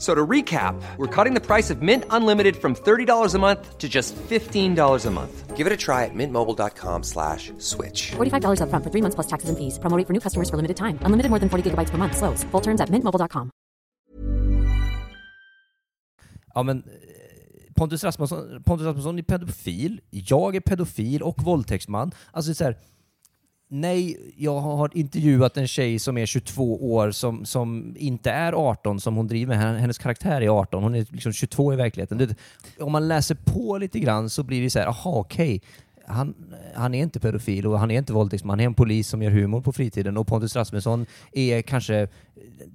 [0.00, 3.76] F- So to recap, we're cutting the price of Mint Unlimited from $30 a month
[3.78, 5.56] to just $15 a month.
[5.58, 8.12] Give it a try at mintmobile.com slash switch.
[8.16, 9.78] $45 upfront for three months plus taxes and fees.
[9.78, 10.98] Promo rate for new customers for limited time.
[11.04, 12.16] Unlimited more than 40 gigabytes per month.
[12.16, 12.44] Slows.
[12.52, 13.50] Full terms at mintmobile.com.
[16.54, 22.12] Ja men eh, Pontus Rasmusson, Pontus Rasmusson är pedofil, jag är pedofil och våldtäktsman.
[22.32, 22.76] Alltså så här,
[23.72, 29.00] nej, jag har intervjuat en tjej som är 22 år som, som inte är 18
[29.00, 29.80] som hon driver med.
[29.80, 32.18] Hennes karaktär är 18, hon är liksom 22 i verkligheten.
[32.18, 32.34] Det,
[32.78, 35.62] om man läser på lite grann så blir det så här, aha okej.
[36.06, 36.34] Han,
[36.74, 39.30] han är inte pedofil och han är inte våldtäktsman, han är en polis som gör
[39.30, 42.08] humor på fritiden och Pontus Rasmusson är kanske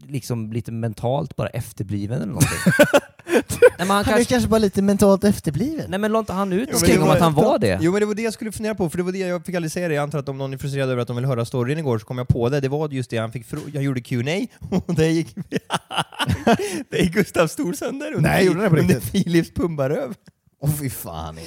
[0.07, 2.73] liksom lite mentalt bara efterbliven eller någonting.
[3.35, 5.85] Nej, men han Han är kanske, kanske bara lite mentalt efterbliven.
[5.89, 7.59] nej men låt inte han ut Jo, men någonting det om var- att han var
[7.59, 7.79] det.
[7.81, 9.55] Jo men det var det jag skulle fundera på, för det var det jag fick
[9.55, 9.93] aldrig säga det.
[9.93, 12.05] Jag antar att om någon är frustrerad över att de vill höra storyn igår så
[12.05, 12.59] kom jag på det.
[12.59, 14.47] Det var just det han fick Jag gjorde Q&A
[14.87, 15.35] och det gick...
[16.89, 18.99] det gick Gustav stor sönder under, Nej, gjorde det på under?
[18.99, 20.13] Filips pumbaröv.
[20.59, 21.37] Åh fy fan.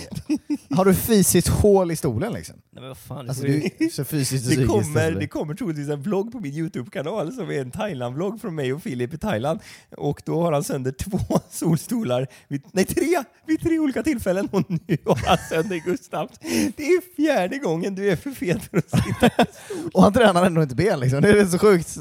[0.71, 2.57] Har du fysiskt hål i stolen liksom?
[2.71, 5.21] Nej, men vad fan, Alltså du är så fysiskt Det kommer, alltså.
[5.21, 8.83] det kommer troligtvis en vlogg på min YouTube-kanal som är en Thailand-vlogg från mig och
[8.83, 9.61] Filip i Thailand.
[9.97, 11.19] Och då har han sönder två
[11.51, 16.31] solstolar, vid, nej tre, vid tre olika tillfällen och nu har han sönder Gustav.
[16.77, 19.47] Det är fjärde gången du är för fet för att sitta
[19.93, 21.97] Och han tränar ändå inte ben liksom, det är så sjukt.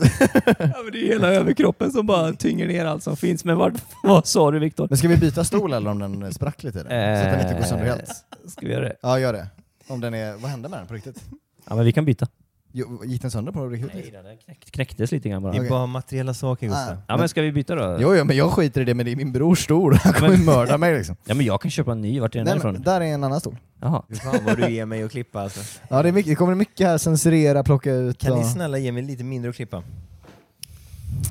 [0.60, 3.46] Ja, men det är hela överkroppen som bara tynger ner allt som finns.
[3.46, 4.88] Men vad, vad sa du Viktor?
[4.90, 6.78] Men ska vi byta stol eller om den sprack lite?
[6.80, 6.90] i det?
[6.98, 8.10] Så att den inte går sönder helt?
[8.48, 8.96] Ska vi göra det?
[9.02, 9.48] Ja, gör det.
[9.88, 11.24] Om den är, vad hände med den på riktigt?
[11.70, 12.28] Ja men vi kan byta.
[12.72, 13.94] Jo, Gick den sönder på riktigt?
[13.94, 15.54] Nej, den knäck, knäcktes lite grann bara.
[15.54, 16.98] Det är bara materiella saker Gustav.
[16.98, 17.02] Ah.
[17.08, 17.98] Ja men ska vi byta då?
[18.02, 19.94] Jo, jo, men jag skiter i det, men det är min brors stol.
[19.94, 21.16] Han kommer ju mörda mig liksom.
[21.26, 22.20] Ja men jag kan köpa en ny.
[22.20, 22.74] Vart är den Nej, ifrån?
[22.74, 23.58] men, där är en annan stol.
[23.82, 24.04] Jaha.
[24.24, 25.80] Fan vad du ger mig att klippa alltså.
[25.90, 28.38] Ja, det, är mycket, det kommer mycket här, censurera, plocka ut Kan och...
[28.38, 29.84] ni snälla ge mig lite mindre att klippa?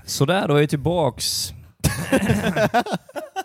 [0.04, 1.52] Sådär, då är jag tillbaks.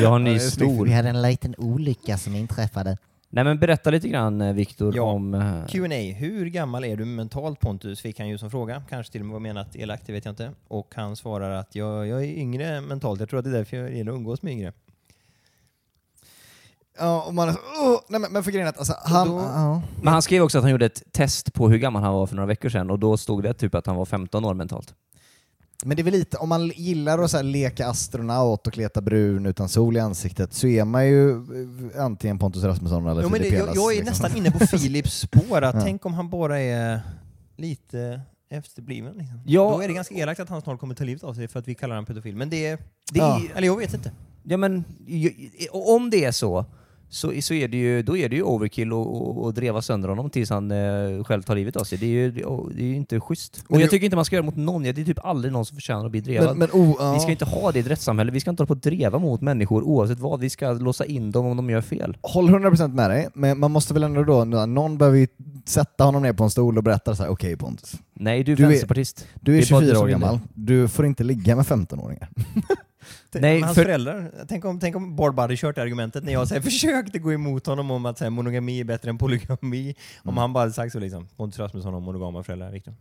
[0.00, 0.86] jag har en ny stol.
[0.88, 2.98] Vi hade en liten olycka som inträffade.
[3.28, 5.02] Nej men berätta lite grann eh, Viktor Ja.
[5.02, 5.34] om...
[5.34, 6.14] eh, Q&A.
[6.18, 8.00] Hur gammal är du mentalt Pontus?
[8.00, 8.82] Fick han ju som fråga.
[8.90, 10.50] Kanske till och med var menat elakt, det vet jag inte.
[10.68, 13.20] Och han svarar att jag, jag är yngre mentalt.
[13.20, 14.72] Jag tror att det är därför jag gillar att umgås med yngre.
[16.98, 19.28] Ja, och man åh, nej, men, men för grejen att alltså, han...
[19.28, 19.82] då- ja.
[20.02, 22.34] Men han skrev också att han gjorde ett test på hur gammal han var för
[22.36, 24.94] några veckor sedan och då stod det typ att han var 15 år mentalt.
[25.84, 29.00] Men det är väl lite, om man gillar att så här leka astronaut och kleta
[29.00, 33.28] brun utan sol i ansiktet så är man ju eh, antingen Pontus Rasmusson eller Jo,
[33.28, 34.22] men det, Filip jag, jag är liksom.
[34.22, 35.62] nästan inne på Philips spår.
[35.62, 35.80] Att Ja.
[35.80, 37.00] Tänk om han bara är
[37.56, 39.14] lite efterbliven.
[39.16, 39.40] Liksom.
[39.46, 39.70] Ja.
[39.70, 41.68] Då är det ganska elakt att han snart kommer ta livet av sig för att
[41.68, 42.36] vi kallar honom pedofil.
[42.36, 42.78] Men det är...
[43.12, 43.40] Det är Ja.
[43.54, 44.10] Eller jag vet inte.
[44.42, 44.84] Ja men
[45.70, 46.64] om det är så,
[47.14, 50.08] så, så är det ju, då är det ju overkill och, och, och dreva sönder
[50.08, 51.98] honom tills han eh, själv tar livet av sig.
[51.98, 53.64] Det är ju det är ju inte schysst.
[53.68, 54.82] Och jag tycker inte man ska göra det mot någon.
[54.82, 56.56] Det är typ aldrig någon som förtjänar att bli drevad.
[56.56, 57.14] Men, men oh, ja.
[57.14, 58.32] Vi ska inte ha det i ett rättssamhälle.
[58.32, 60.40] Vi ska inte hålla på att dreva mot människor oavsett vad.
[60.40, 62.16] Vi ska låsa in dem om de gör fel.
[62.20, 65.26] Håller 100% med dig, men man måste väl ändå då, någon behöver ju
[65.66, 68.56] sätta honom ner på en stol och berätta så här: okej Pontus, Nej, du är
[68.56, 69.26] Du är- vänsterpartist.
[69.40, 72.28] du är Det är du 24 som år gammal, du får inte ligga med 15-åringar.
[73.32, 76.54] Nej, hans för- föräldrar, tänk om, tänk om Bard hade kört argumentet när jag så
[76.54, 79.94] här, försökte gå emot honom om att så här, monogami är bättre än polygami.
[80.22, 82.94] Om han bara hade sagt så liksom, Pontus Rasmusson har monogama föräldrar, Viktor.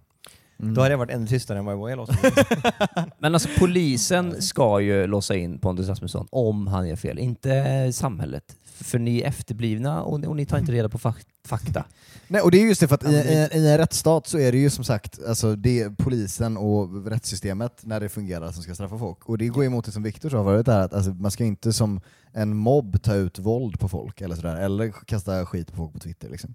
[0.58, 2.48] Då hade jag varit ännu tystare än vad jag var avsnittet.
[3.20, 8.44] Men alltså polisen ska ju låsa in Pontus Rasmusson om han gör fel, inte samhället.
[8.84, 11.86] För ni är efterblivna och ni, och ni tar inte reda på fak- fakta.
[12.28, 14.52] Nej, och det är just det för att i, i, i en rättsstat så är
[14.52, 18.76] det ju som sagt alltså det är polisen och rättssystemet när det fungerar som ska
[18.76, 19.26] straffa folk.
[19.30, 21.74] Och det går emot det som Viktor sa förut, där, att alltså, man ska inte
[21.74, 25.94] som en mobb ta ut våld på folk eller sådär, eller kasta skit på folk
[25.94, 26.30] på Twitter.
[26.30, 26.54] Liksom.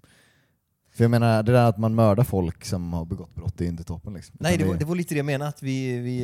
[0.91, 3.69] För jag menar, det där att man mördar folk som har begått brott, det är
[3.69, 4.13] inte toppen.
[4.13, 4.35] Liksom.
[4.39, 6.21] Nej, det var, det var lite det jag menade, att vi, vi,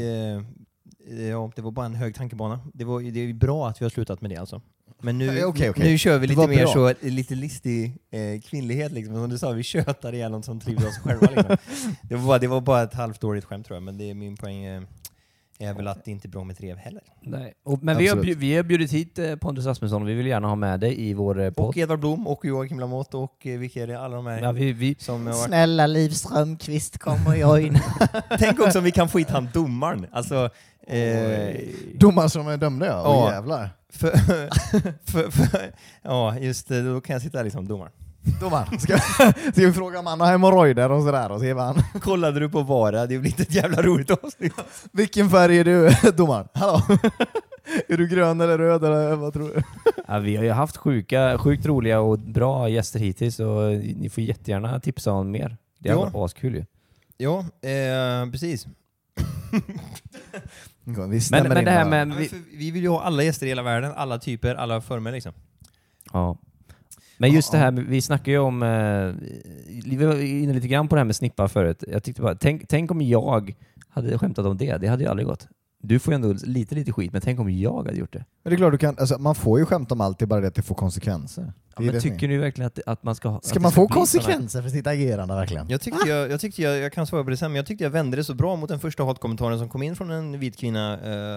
[1.08, 2.60] eh, ja, det var bara en hög tankebana.
[2.74, 4.62] Det, var, det är bra att vi har slutat med det alltså.
[5.02, 5.92] Men nu, Ja, okej, okej.
[5.92, 6.68] nu kör vi lite mer bra.
[6.74, 9.16] så, lite listig eh, kvinnlighet liksom.
[9.16, 11.58] Som du sa, vi tjötar ihjäl något som trivs oss själva liksom.
[12.02, 14.36] det, var bara, det var bara ett halvdåligt skämt tror jag, men det är min
[14.38, 14.82] poäng eh,
[15.60, 17.02] är väl att det inte är bra med trev heller.
[17.22, 17.54] Nej.
[17.66, 20.26] Och, men vi har, bjud- vi har bjudit hit eh, Pontus Rasmusson och vi vill
[20.28, 21.66] gärna ha med dig i vår eh, podd.
[21.70, 24.00] Och Edvard Blom och Joakim Lamotte och eh, vilka är det?
[24.00, 27.80] Alla de här Ja, vi, vi, som har varit Snälla Liv Strömquist kommer jag in.
[28.40, 30.06] Tänk också om vi kan få hit han domaren.
[30.12, 30.50] Alltså,
[30.88, 31.56] eh,
[31.96, 33.26] Domaren som är dömda ja, Ja.
[33.26, 33.70] Åh, jävlar.
[33.90, 34.10] för,
[35.12, 35.72] för, för,
[36.02, 37.92] ja, just det, då kan jag sitta där liksom, domaren.
[38.42, 38.98] Domaren, ska,
[39.52, 41.84] ska vi fråga om han har hemorrojder och sådär och se vad han...
[42.02, 42.92] Kollade du på Vara?
[42.92, 44.54] Det har blivit ett jävla roligt avsnitt.
[44.92, 46.48] Vilken färg är du domaren?
[46.54, 46.82] Hallå?
[47.88, 49.62] är du grön eller röd eller vad tror du?
[50.08, 54.24] ja, vi har ju haft sjuka, sjukt roliga och bra gäster hittills och ni får
[54.24, 55.58] jättegärna tipsa om mer.
[55.80, 56.04] Det har Ja.
[56.10, 56.66] varit askul ju.
[57.18, 58.68] Ja, eh, precis.
[60.86, 62.08] Vi Men, men det här med...
[62.08, 64.82] Vi, Vi, för, vi vill ju ha alla gäster i hela världen, alla typer, alla
[64.82, 65.34] former liksom.
[66.14, 66.38] ja.
[67.18, 69.14] Men just det här, vi snackade ju om, eh,
[69.86, 71.84] vi var inne lite grann på det här med snippa förut.
[71.88, 73.54] Jag tyckte bara, tänk, tänk om jag
[73.90, 75.48] hade skämtat om det, det hade ju aldrig gått.
[75.88, 78.26] Du får ju ändå lite, lite skit, men tänk om jag hade gjort det.
[78.44, 80.28] Men det är klart, du kan, alltså, man får ju skämta om allt, det är
[80.28, 81.54] bara det att det får konsekvenser.
[81.76, 83.42] Ja, men tycker ni verkligen att, att man ska ha...
[83.42, 85.70] Ska man få konsekvenser för sitt agerande verkligen?
[85.70, 87.84] Jag tyckte jag, jag, tyckte jag, jag kan svara på det sen, men jag tyckte
[87.84, 90.58] jag vände det så bra mot den första hatkommentaren som kom in från en vit
[90.58, 90.94] kvinna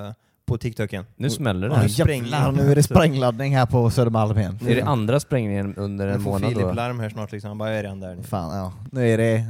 [0.06, 0.12] eh,
[0.46, 1.04] på TikToken.
[1.16, 1.88] Nu smäller det.
[1.88, 2.30] Sprängning.
[2.30, 4.58] jävlar, nu är det sprängladdning här på Södermalm igen.
[4.66, 6.72] Är det andra sprängningen under Nu en får månad Filip då?
[6.72, 8.22] larm här snart liksom, han bara är redan där nu.
[8.22, 8.72] Fan, ja.
[8.92, 9.46] Nu är det...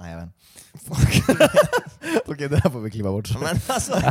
[0.00, 0.28] Nej, jag vet.
[2.26, 3.30] Okej, det här får vi klippa bort.
[3.40, 3.92] Men alltså,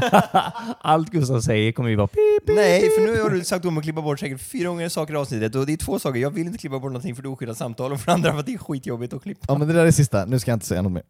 [0.81, 2.55] Allt Gustav säger kommer ju vara pip, pip.
[2.55, 5.17] nej, för nu har du sagt om att klippa bort säkert fyra gånger saker i
[5.17, 7.31] avsnittet och det är två saker, jag vill inte klippa bort någonting för det är
[7.31, 9.45] oskyddat samtal och för det andra för att det är skitjobbigt att klippa.
[9.47, 11.03] Ja men det där är sista, nu ska jag inte säga något mer.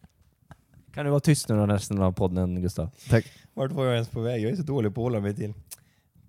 [0.94, 2.90] Kan du vara tyst nu då resten av podden Gustav?
[3.10, 3.26] Tack.
[3.54, 4.44] Vart var jag ens på väg?
[4.44, 5.54] Jag är så dålig på att hålla mig till,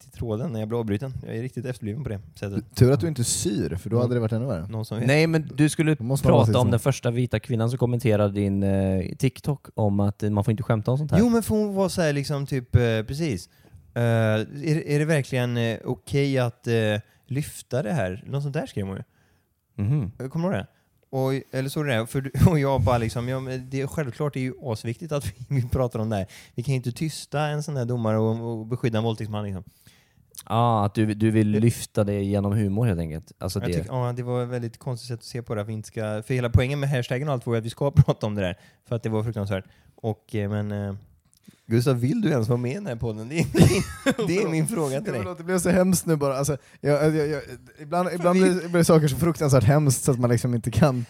[0.01, 1.13] till tråden när jag blir avbruten.
[1.27, 2.65] Jag är riktigt efterbliven på det sättet.
[2.77, 4.67] Tur att du inte syr, för då hade det varit ännu värre.
[4.69, 5.07] Någon som vet?
[5.07, 6.71] Nej men du skulle måste man vara prata om så.
[6.71, 10.63] den första vita kvinnan som kommenterade din eh, TikTok om att eh, man får inte
[10.63, 11.19] skämta om sånt här.
[11.19, 13.49] Jo men får hon vara såhär liksom typ, eh, precis.
[13.95, 16.75] Eh, är, är det verkligen eh, okej att eh,
[17.27, 18.25] lyfta det här?
[18.27, 19.03] Något sånt där skrev hon ju.
[19.85, 20.13] Mhm.
[20.19, 20.69] Eh, Kommer du ihåg det?
[21.11, 22.07] Och, eller såg du det?
[22.07, 25.13] För, du- och jag bara liksom, ja, men det är självklart det är ju asviktigt
[25.13, 26.27] att vi, vi pratar om det här.
[26.55, 29.65] Vi kan ju inte tysta en sån där domare och, och beskydda en våldtäktsman liksom.
[30.47, 33.33] Ja, att du, du vill lyfta det genom humor helt enkelt.
[33.39, 33.67] Alltså det.
[33.67, 35.61] tycker, ja, det var ett väldigt konstigt sätt att se på det.
[35.61, 37.91] Att vi inte ska, för hela poängen med hashtaggen och allt var att vi ska
[37.97, 38.59] prata om det där.
[38.89, 39.65] För att det var fruktansvärt.
[39.97, 40.95] Och, eh, men, eh,
[41.67, 43.29] Gustav, vill du ens vara med i den här podden?
[43.29, 45.21] Det är min, det är min fråga till dig.
[45.21, 46.37] Förlåt, det blev så hemskt nu bara.
[46.37, 47.43] Alltså, jag, jag, jag,
[47.79, 51.07] ibland ibland blir, blir saker så fruktansvärt hemskt så att man liksom inte kan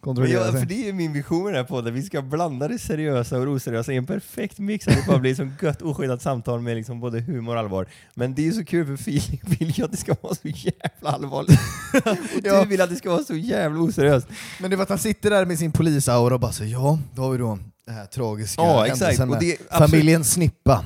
[0.00, 0.66] kontrollera ja, för sig.
[0.66, 1.94] det är min vision med den här podden.
[1.94, 4.84] Vi ska blanda det seriösa och det oseriösa i en perfekt mix.
[4.84, 7.86] Det bara blir som gött oskyddat samtal med liksom både humor och allvar.
[8.14, 11.10] Men det är så kul för Filip vill ju att det ska vara så jävla
[11.10, 11.60] allvarligt.
[12.04, 12.62] och Ja.
[12.62, 14.26] du vill att det ska vara så jävla oseriöst.
[14.60, 17.22] Men det var att han sitter där med sin polisaura och bara så ja, då
[17.22, 20.84] har vi då det här tragiska Ja, händelsen med familjen Snippa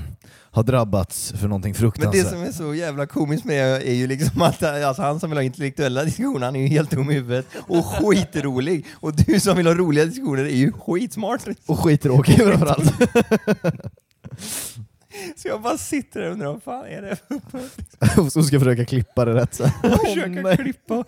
[0.55, 2.25] har drabbats för någonting Men fruktansvärt.
[2.25, 5.31] det som är så jävla komiskt med det är ju liksom att alltså, han som
[5.31, 8.87] vill ha intellektuella diskussioner, han är ju helt dum i huvudet och skitrolig.
[8.93, 11.41] Och du som vill ha roliga diskussioner är ju skitsmart.
[11.67, 12.93] Och skittråkig framförallt.
[15.37, 17.17] Så jag bara sitter där och undrar vad fan är det
[17.51, 19.69] för och så ska försöka klippa det rätt så.
[20.07, 20.57] försöka nej.
[20.57, 21.05] klippa?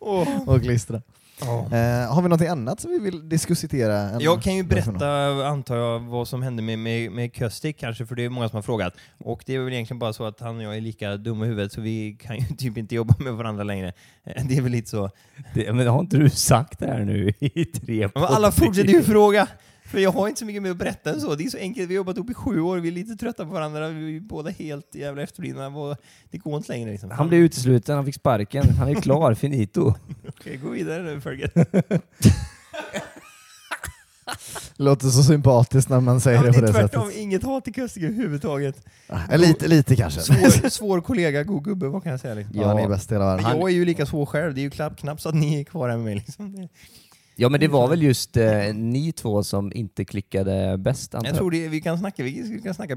[0.00, 0.48] Åh.
[0.48, 1.02] och klistra.
[1.42, 4.20] Eh, har vi något annat som vi vill diskutera?
[4.20, 8.14] Jag kan ju berätta, antar jag, vad som hände med, med, med Köstik kanske, för
[8.14, 8.94] det är många som har frågat.
[9.18, 11.48] Och det är väl egentligen bara så att han och jag är lika dumma i
[11.48, 13.92] huvudet, så vi kan ju typ inte jobba med varandra längre.
[14.24, 15.10] Eh, Det är väl lite så.
[15.54, 18.50] Det, men har inte du sagt det här nu i tre Men alla poddar?
[18.50, 19.48] fortsätter ju fråga!
[19.90, 21.34] För jag har inte så mycket mer att berätta än så.
[21.34, 23.44] Det är så enkelt, vi har jobbat ihop i sju år, vi är lite trötta
[23.44, 25.96] på varandra, vi är båda helt jävla efterblivna.
[26.30, 27.10] Det går inte längre liksom.
[27.10, 28.68] Han blev utesluten, han fick sparken.
[28.78, 29.94] Han är klar, finito.
[30.28, 31.50] Okej, gå vidare nu Fergie.
[34.76, 37.20] Låter så sympatiskt när man säger Ja, det det på är det tvärtom, sättet.
[37.20, 38.86] inget hat till Köstik överhuvudtaget.
[39.30, 40.20] Eh, lite, lite kanske.
[40.20, 42.34] Svår, svår kollega, god gubbe, vad kan jag säga?
[42.34, 42.60] Liksom.
[42.60, 43.58] Ja, ni är bäst i hela världen.
[43.58, 45.64] Jag är ju lika svår själv, det är ju knappt, knappt så att ni är
[45.64, 46.14] kvar här med mig.
[46.14, 46.68] Liksom.
[47.38, 51.36] Ja men det var väl just eh, ni två som inte klickade bäst antar Jag
[51.36, 52.96] tror det, vi kan snacka, vi kan snacka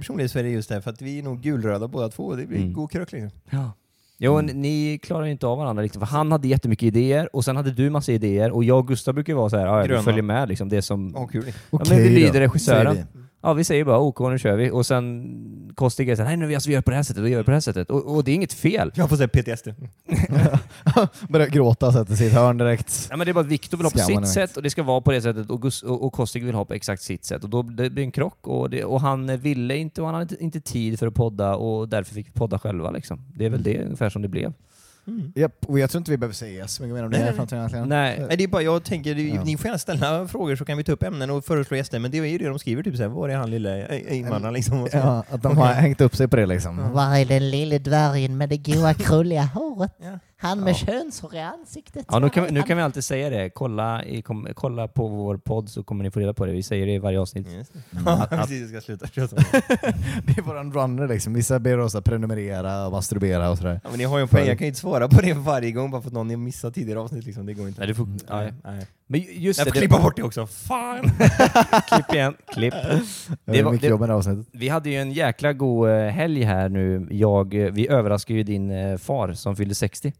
[0.49, 2.35] just där, för att vi är nog gulröda båda två.
[2.35, 2.73] Det blir Mm.
[2.73, 3.29] god krök liksom.
[3.49, 3.71] Ja.
[4.17, 4.49] Jo, Mm.
[4.55, 7.55] n- ni klarar ju inte av varandra liksom, för han hade jättemycket idéer och sen
[7.55, 9.85] hade du massa idéer och jag och Gustav brukar ju vara så här, "Ja, ja,
[9.85, 9.99] Gröna.
[9.99, 11.27] vi följer med liksom, det som...
[11.31, 11.43] Kul.
[11.47, 12.93] Ja, Okej men vi lyder regissören.
[12.95, 13.19] säger vi.
[13.41, 14.71] Ja, vi säger bara OK, nu kör vi.
[14.71, 15.35] Och sen
[15.75, 17.55] Kostig såhär, nej nu alltså, vi gör på det här sättet, vi gör på det
[17.55, 17.89] här sättet.
[17.89, 18.91] Och, och det är inget fel.
[18.95, 19.67] Jag får säga PTSD.
[21.29, 23.07] Börjar gråta och sätter sig i ett hörn direkt.
[23.09, 24.83] Ja, men det är bara att Viktor vill ha på sitt sätt och det ska
[24.83, 27.43] vara på det sättet och, Gus- och, och Kostig vill ha på exakt sitt sätt.
[27.43, 30.23] Och då det blir en krock och, det, och han ville inte och han hade
[30.23, 33.25] inte, inte tid för att podda och därför fick vi podda själva liksom.
[33.35, 34.53] Det är väl det ungefär som det blev.
[35.35, 37.59] Japp, och jag tror inte vi behöver säga så mycket mer om det här framtiden
[37.59, 37.89] egentligen.
[37.89, 38.25] Nej.
[38.27, 39.43] Nej, det är bara, jag tänker, det- Ja.
[39.43, 42.11] ni får gärna ställa frågor så kan vi ta upp ämnen och föreslå gäster, men
[42.11, 44.87] det är ju det de skriver, typ såhär, var är han lilla eh, invandraren liksom?
[44.93, 46.91] Ja, att de har hängt upp sig på det liksom.
[46.93, 49.91] Var är den lille dvärgen med det goa krulliga håret?
[50.03, 50.19] Ja.
[50.41, 52.05] Han med könshår i ansiktet.
[52.09, 53.49] Ja, nu kan, vi, nu kan vi alltid säga det.
[53.49, 56.51] Kolla, i, kom, kolla på vår podd så kommer ni få reda på det.
[56.51, 57.47] Vi säger det i varje avsnitt.
[57.47, 57.65] Det.
[58.05, 59.35] Ja, precis, jag ska sluta.
[60.25, 61.33] Det är våran runner liksom.
[61.33, 63.79] Vissa ber oss att prenumerera och masturbera och sådär.
[63.83, 65.71] Ja, men ni har ju en poäng, jag kan ju inte svara på det varje
[65.71, 67.45] gång bara för att någon har missat tidigare avsnitt liksom.
[67.45, 67.79] Det går inte.
[67.81, 68.71] Nej, du får, Nej, ja.
[68.71, 68.87] nej.
[69.07, 71.03] Men just Jag det, får det, klippa bort det också, fan!
[71.87, 72.33] klipp igen.
[72.53, 72.73] Klipp.
[72.73, 74.47] Det Det var- mycket det- jobb med det här avsnittet.
[74.51, 77.07] Vi hade ju en jäkla god eh, helg här nu.
[77.11, 80.13] Jag, eh, vi överraskade ju din eh, far som fyllde 60 eh,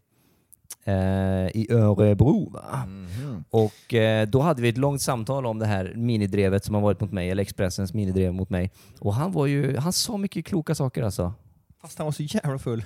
[1.54, 2.50] i Örebro.
[2.50, 2.84] Va?
[2.86, 3.44] Mhm.
[3.50, 7.00] Och eh, då hade vi ett långt samtal om det här minidrevet som har varit
[7.00, 8.70] mot mig, eller Expressens minidrev mot mig.
[9.00, 11.34] Och han var ju, han sa mycket kloka saker alltså.
[11.82, 12.84] Fast han var så jävla full.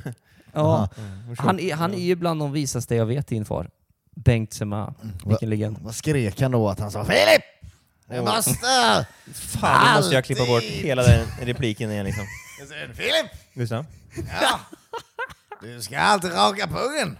[0.52, 3.70] Ja, Mm, han, är, han är ju bland de visaste jag vet, din far.
[4.16, 4.94] Bengt Sema,
[5.26, 5.78] vilken legend.
[5.80, 7.42] Vad skrek han då att han sa Filip!
[8.08, 9.06] Du måste!
[9.34, 12.24] Fan, nu måste jag klippa bort hela den repliken igen liksom.
[12.94, 13.26] Filip!
[13.54, 13.86] Gustav?
[14.40, 14.60] Ja!
[15.62, 17.18] Du ska alltid raka pungen!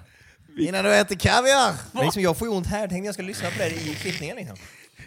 [0.59, 1.75] Innan du äter kaviar!
[1.93, 4.37] Men liksom, jag får ju ont här, tänkte jag ska lyssna på det i klippningen
[4.37, 4.57] liksom.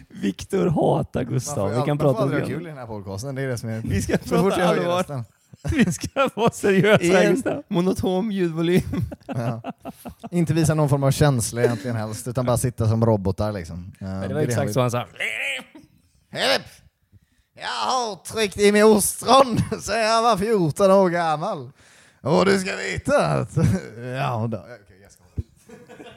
[0.08, 1.70] Viktor hatar Gustav.
[1.74, 2.40] Vi kan prata om det.
[2.40, 2.46] det.
[2.46, 3.80] kul i den här podcasten, det är det som är...
[3.84, 5.24] Vi ska Så fort prata allvar.
[5.72, 7.62] Vi ska vara seriösa en Gustav.
[7.68, 8.82] monotom ljudvolym.
[9.26, 9.62] Ja.
[10.30, 13.92] Inte visa någon form av känsla egentligen helst, utan bara sitta som robotar liksom.
[13.98, 15.06] Ja, Men det är var exakt han så han sa.
[16.30, 16.62] Filip!
[17.54, 21.70] Jag har tryckt i mig ostron sen jag var 14 år gammal.
[22.20, 23.56] Och du ska veta att...
[24.16, 24.58] Ja, då.
[24.58, 26.08] Okej, jag ska hålla.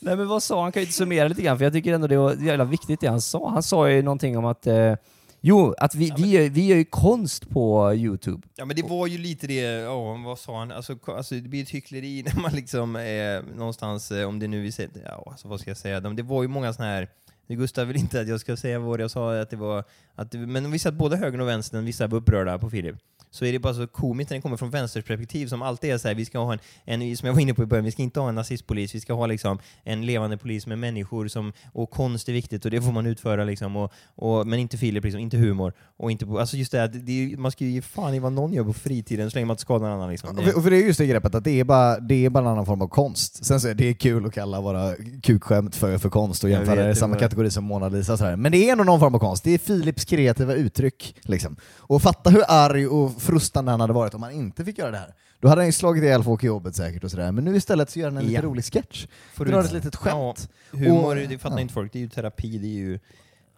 [0.00, 0.72] Nej men vad sa han?
[0.72, 3.06] Kan ju inte summera lite grann, för jag tycker ändå det var jävla viktigt det
[3.06, 3.50] han sa.
[3.50, 4.94] Han sa ju någonting om att eh,
[5.40, 8.42] Jo, att vi, vi, gör, vi gör ju konst på Youtube.
[8.56, 11.62] Ja men det var ju lite det, ja vad sa han, alltså, alltså det blir
[11.62, 15.48] ett hyckleri när man liksom är någonstans, eh, om det nu vi säger, ja alltså,
[15.48, 17.08] vad ska jag säga, De- det var ju många sådana här
[17.48, 19.84] Gustav vill inte att jag ska säga vad jag sa, att det var,
[20.18, 22.96] att men vi satt både högern och vänstern, vissa var upprörda på Filip.
[23.30, 25.98] Så är det bara så komiskt när det kommer från vänsters perspektiv som alltid är
[25.98, 27.90] så här, vi ska ha en, en, som jag var inne på i början, vi
[27.90, 31.52] ska inte ha en nazistpolis, vi ska ha liksom en levande polis med människor som,
[31.72, 35.04] och konst är viktigt och det får man utföra liksom, och, och, men inte Filip,
[35.04, 35.72] liksom, inte humor.
[35.96, 38.52] Och inte alltså just det, här, det, man ska ju ge fan i vad någon
[38.52, 40.10] gör på fritiden så länge man inte skadar någon annan.
[40.10, 40.38] Liksom.
[40.38, 42.30] Och för, och för det är just det greppet att det är bara, det är
[42.30, 43.44] bara en annan form av konst.
[43.44, 46.90] Sen så är det kul att kalla våra kukskämt för, för konst och jämföra det
[46.90, 48.36] i samma kategori som Mona Lisa och sådär.
[48.36, 49.44] Men det är ändå någon form av konst.
[49.44, 51.16] Det är Philips kreativa uttryck.
[51.22, 51.56] Liksom.
[51.78, 54.98] Och fatta hur arg och frustande han hade varit om han inte fick göra det
[54.98, 55.14] här.
[55.40, 57.32] Då hade han ju slagit ihjäl folk i jobbet säkert och sådär.
[57.32, 58.28] Men nu istället så gör han en Ja.
[58.28, 59.06] lite rolig sketch.
[59.34, 60.48] Får Drar du- ett litet skämt.
[60.72, 61.60] Ja, humor, Och- det fattar ja.
[61.60, 62.92] inte folk, det är ju terapi, det är ju...
[62.92, 63.00] Det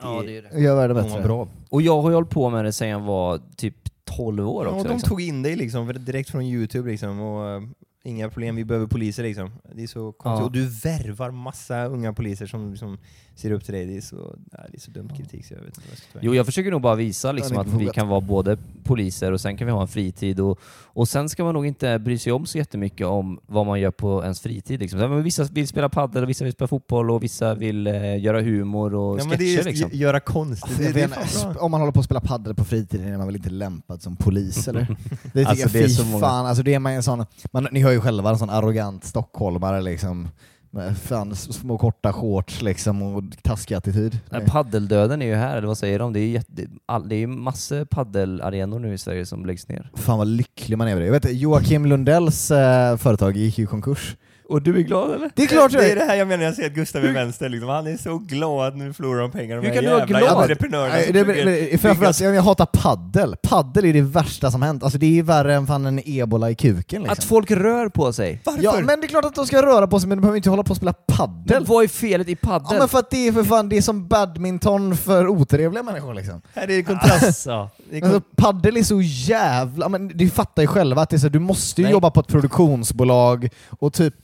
[0.03, 0.49] Ja, är, det är det.
[0.55, 1.23] Och Gör världen de bättre.
[1.23, 1.49] bra.
[1.69, 3.75] Och jag har ju hållit på med det sedan jag var typ
[4.05, 4.89] 12 år Ja, också.
[4.89, 5.09] de liksom.
[5.09, 7.69] tog in dig liksom, direkt från Youtube liksom, och uh,
[8.05, 9.51] inga problem, vi behöver poliser liksom.
[9.75, 10.41] Det är så konstigt.
[10.41, 10.45] Ja.
[10.45, 12.99] Och du värvar massa unga poliser som, som
[13.35, 14.17] ser upp till dig, det är så,
[14.53, 16.35] nej, det är så dumt kritik så jag vet inte vad jag ska ta Jo,
[16.35, 19.57] jag försöker nog bara visa liksom, att det vi kan vara både poliser och sen
[19.57, 20.41] kan vi ha en fritid.
[20.41, 23.81] Och, och sen ska man nog inte bry sig om så jättemycket om vad man
[23.81, 24.81] gör på ens fritid.
[24.81, 24.99] Liksom.
[24.99, 28.41] Men Vissa vill spela padel, och vissa vill spela fotboll och vissa vill eh, göra
[28.43, 29.29] humor och Ja, sketcher.
[29.29, 29.91] men det är just liksom.
[29.91, 32.65] gö- göra konst, det, Jag det är om man håller på att spela padel på
[32.65, 34.81] fritiden är man väl inte lämpad som polis eller?
[34.81, 34.87] Det
[35.33, 37.27] tycker Alltså, jag, det är fy så många- fan, alltså det är man en sån,
[37.53, 40.29] man, ni hör ju själva en sån arrogant stockholmare liksom.
[40.73, 44.19] Med fan, små korta shorts liksom och taskig attityd.
[44.31, 46.13] Nej, Paddeldöden är ju här, eller vad säger de?
[46.13, 49.69] Det är ju jätte, all, det är ju massor paddelarenor nu i Sverige som läggs
[49.69, 49.91] ner.
[49.95, 51.07] Fan vad lycklig man är över det.
[51.07, 54.17] Jag vet, Joakim Lundells eh, företag gick ju i konkurs.
[54.51, 55.31] Och du är glad eller?
[55.35, 57.05] Det är klart jag Det är det här jag menar när jag ser att Gustav
[57.05, 57.69] är vänster, liksom.
[57.69, 59.57] han är så glad att nu förlorar de pengar.
[59.57, 60.23] De Hur kan du vara glad?
[60.25, 63.37] entreprenörerna Nej, som det, försöker det, framförallt, jag, jag hatar paddel.
[63.43, 64.83] Paddel är det värsta som hänt.
[64.83, 67.13] Alltså det är värre än fan en ebola i kuken liksom.
[67.13, 68.41] Att folk rör på sig.
[68.45, 68.63] Varför?
[68.63, 70.51] Ja men det är klart att de ska röra på sig men de behöver inte
[70.51, 71.57] hålla på och spela paddel.
[71.61, 72.69] Men vad är felet i paddel?
[72.71, 76.15] Ja men för att det är för fan, det är som badminton för otrevliga människor
[76.15, 76.43] liksom.
[76.55, 77.25] Här är det kontrast.
[77.25, 77.71] Alltså.
[77.91, 79.89] Det är Alltså, paddel är så jävla...
[79.89, 81.93] Men du fattar ju själva att det är så, du måste ju Nej.
[81.93, 84.15] jobba på ett produktionsbolag och typ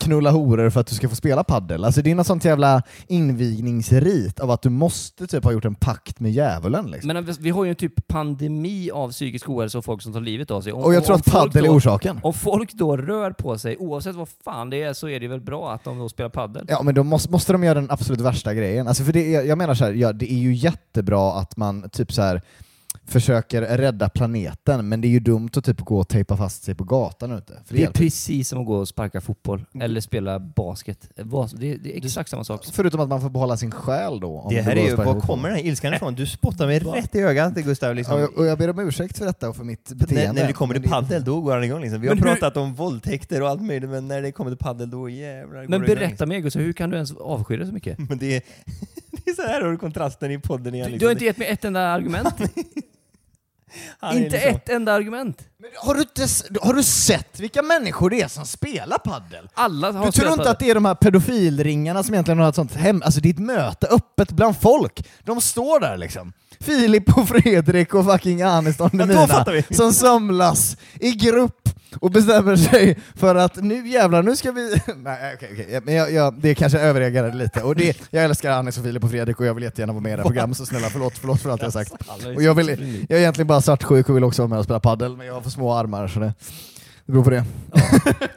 [0.00, 1.84] knulla horor för att du ska få spela paddel.
[1.84, 5.74] Alltså det är något sånt jävla invigningsrit av att du måste typ ha gjort en
[5.74, 6.90] pakt med djävulen.
[6.90, 7.08] Liksom.
[7.08, 10.50] Men vi har ju en typ pandemi av psykisk ohälsa och folk som tar livet
[10.50, 10.72] av sig.
[10.72, 12.20] Om- Och jag tror att paddel är orsaken.
[12.22, 15.40] Om folk då rör på sig, oavsett vad fan det är, så är det väl
[15.40, 16.64] bra att de då spelar paddel?
[16.68, 18.88] Ja men då måste, måste de göra den absolut värsta grejen.
[18.88, 21.90] Alltså för det är, jag menar så här, ja, det är ju jättebra att man
[21.90, 22.42] typ så här
[23.06, 26.74] försöker rädda planeten, men det är ju dumt att typ gå och tejpa fast sig
[26.74, 27.52] på gatan ute.
[27.64, 31.08] För Det är hjälper precis som att gå och sparka fotboll, eller spela basket.
[31.16, 32.64] Bas- Det är, det är exakt samma sak.
[32.72, 34.38] Förutom att man får behålla sin själ då.
[34.40, 36.14] om Det du här är ju, var kommer den här ilskan ifrån?
[36.14, 37.94] Du spottar mig rätt i ögat Gustav.
[37.94, 38.20] Liksom.
[38.20, 40.26] Ja, och jag- ber om ursäkt för detta och för mitt beteende.
[40.32, 42.00] När, när det kommer till det- paddel, då går han igång liksom.
[42.00, 44.58] Vi har Men hur- pratat om våldtäkter och allt möjligt, men när det kommer till
[44.58, 47.72] paddel då jävlar Men det berätta mer Gustav, hur kan du ens avsky det så
[47.72, 47.98] mycket?
[47.98, 48.06] liksom.
[48.08, 48.42] Men det är,
[49.12, 50.86] det är så här har du kontrasten i podden igen.
[50.86, 50.98] Du, liksom.
[50.98, 52.40] du har inte gett mig ett enda argument.
[54.12, 55.48] Inte liksom- ett enda argument.
[55.76, 56.26] Har du, inte,
[56.62, 59.48] har du sett vilka människor det är som spelar paddel?
[59.54, 62.54] Alla har Du tror inte att det är de här pedofilringarna som egentligen har ett
[62.54, 63.02] sånt hem...
[63.04, 65.08] Alltså det är ett möte öppet bland folk.
[65.24, 66.32] De står där liksom.
[66.60, 71.68] Filip och Fredrik och fucking Anis då Demina som samlas i grupp
[72.00, 74.70] och bestämmer sig för att nu jävlar, nu ska vi...
[74.96, 75.80] Nej okej, okej.
[75.84, 77.62] men jag, jag, det kanske överreagerade lite.
[77.62, 80.12] Och det, jag älskar Anis och Filip och Fredrik och jag vill jättegärna vara med
[80.12, 81.92] i det här programmet, så snälla förlåt, förlåt för allt jag sagt.
[82.36, 82.68] Och jag, vill,
[83.08, 85.34] jag är egentligen bara svartsjuk och vill också vara med och spela paddel men jag
[85.34, 86.32] har för små armar så det,
[87.06, 87.44] det beror på det.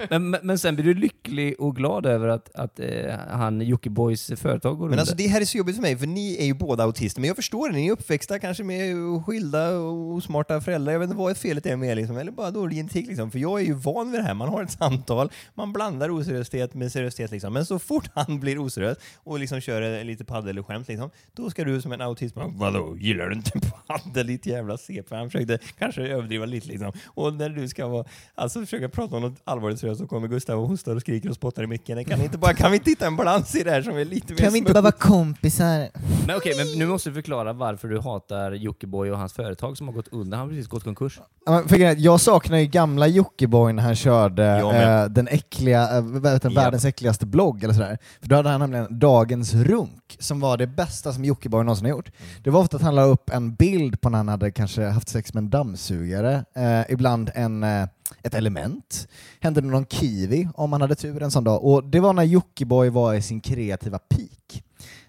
[0.10, 4.32] Men, men- men sen blir du lycklig och glad över att, att eh, han Jockibois
[4.36, 5.00] företag går Men under.
[5.00, 7.28] alltså det här är så jobbigt för mig, för ni är ju båda autister, men
[7.28, 8.96] jag förstår det, ni är uppväxta kanske med
[9.26, 12.52] skilda och osmarta föräldrar, jag vet inte vad felet är med er liksom, eller bara
[12.52, 15.32] dålig genetik liksom, för jag är ju van vid det här, man har ett samtal,
[15.54, 20.04] man blandar oseriöshet med seriösitet liksom, men så fort han blir oseriös och liksom kör
[20.04, 23.36] lite paddel och skämt liksom, då ska du som en autist bara vadå, gillar du
[23.36, 23.52] inte
[23.88, 25.16] paddel ditt jävla CP?
[25.16, 28.06] Han försökte kanske överdriva lite liksom, och när du ska vara,
[28.36, 31.36] alltså försöka prata om något allvarligt seriöst så kommer Gustav och hostar och skriker och
[31.36, 33.82] spottar i micken, kan, inte bara, kan vi inte hitta en balans i det här
[33.82, 35.90] som är lite mer Kan vi inte bara vara kompisar?
[36.28, 39.88] Men okej, men nu måste du förklara varför du hatar Jockiboi och hans företag som
[39.88, 40.38] har gått under.
[40.38, 41.20] Han har precis gått konkurs.
[41.46, 45.06] Ja, men för grejen är, Jag saknar ju gamla Jockiboi när han körde Jag eh,
[45.10, 46.46] den äckliga, eh, den, Japp.
[46.46, 47.98] världens äckligaste blogg eller sådär.
[48.22, 51.92] För då hade han nämligen Dagens Runk, som var det bästa som Jockiboi någonsin har
[51.92, 52.12] gjort.
[52.44, 55.10] Det var ofta att han la upp en bild på när han hade kanske haft
[55.10, 57.88] sex med en dammsugare, eh, ibland en, eh,
[58.24, 59.08] ett element,
[59.40, 61.64] hände det någon kiwi om han hade tur en sån dag.
[61.64, 64.64] Och det var när Jockiboi var i sin kreativa peak.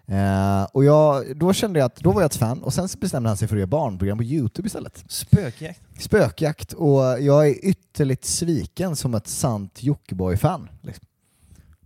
[0.09, 3.29] Eh, och jag, då kände jag att då var jag ett fan, och sen bestämde
[3.29, 5.05] han sig för att göra barnprogram på Youtube istället.
[5.09, 5.81] Spökjakt.
[5.99, 10.69] Spökjakt, och jag är ytterligt sviken som ett sant Jockiboi-fan.
[10.83, 11.07] Liksom.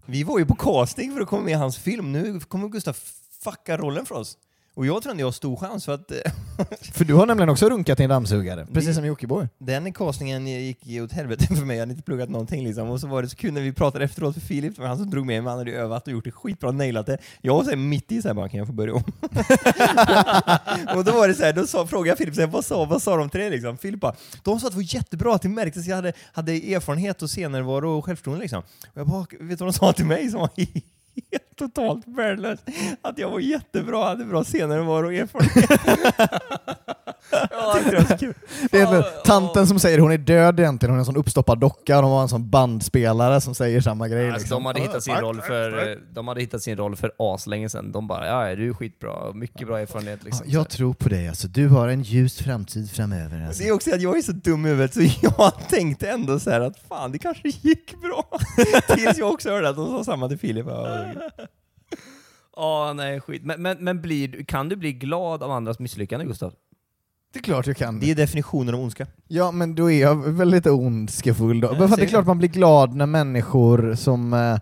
[0.06, 2.12] Vi var ju på casting för att komma med i hans film.
[2.12, 2.96] Nu kommer Gustav
[3.44, 4.38] fucka rollen för oss.
[4.74, 6.16] Och jag tror att jag har stor chans för att eh,
[6.92, 9.48] För du har nämligen också runkat i en dammsugare, precis som Jockiboi.
[9.58, 11.76] den castingen gick ju åt helvete för mig.
[11.76, 12.90] Jag hade inte pluggat någonting liksom.
[12.90, 15.10] Och så var det så kul när vi pratade efteråt för Filip, för han som
[15.10, 17.18] drog med mig, han hade ju övat och gjort det skitbra, nailat det.
[17.40, 19.02] Jag var så här mitt i så här, bara, kan jag få börja om?
[20.96, 22.84] och då var det så här, då sa, frågade jag Filip, så här, vad, sa,
[22.84, 23.78] vad sa de till dig liksom?
[23.78, 27.22] Filip bara, de sa att det var jättebra, att det märktes jag hade, hade erfarenhet
[27.22, 28.62] och scenärvaro och självförtroende liksom.
[28.92, 30.50] Och jag bara, vet du vad de sa till mig som var
[31.30, 32.62] helt totalt värdelöst?
[33.02, 36.42] Att jag var jättebra, hade bra scenärvaro och erfarenhet
[37.30, 41.58] det är egentligen tanten som säger hon är död egentligen, hon är en sån uppstoppad
[41.58, 44.26] docka, och de har en sån bandspelare som säger samma grej.
[44.26, 44.56] Alltså, liksom.
[44.56, 47.92] de, hade hittat sin roll för, de hade hittat sin roll för aslänge sedan.
[47.92, 50.46] De bara ja, du är skitbra, mycket bra erfarenhet liksom.
[50.48, 51.48] Ja, jag tror på dig, alltså.
[51.48, 53.46] du har en ljus framtid framöver.
[53.46, 53.62] Alltså.
[53.62, 56.50] Det är också att jag är så dum i huvudet så jag tänkte ändå så
[56.50, 58.38] här att fan det kanske gick bra.
[58.96, 60.66] Tills jag också hörde att de sa samma till Filip.
[60.68, 61.14] Ja,
[62.56, 63.44] Ja, nej skit.
[63.44, 66.54] Men, men, men blir, kan du bli glad av andras misslyckanden Gustav?
[67.32, 68.00] Det är klart jag kan.
[68.00, 69.06] Det är definitionen av ondska.
[69.28, 71.68] Ja, men då är jag väl lite ondskefull då.
[71.68, 72.26] Fan, det är klart det.
[72.28, 74.32] man blir glad när människor som...
[74.32, 74.56] Eh,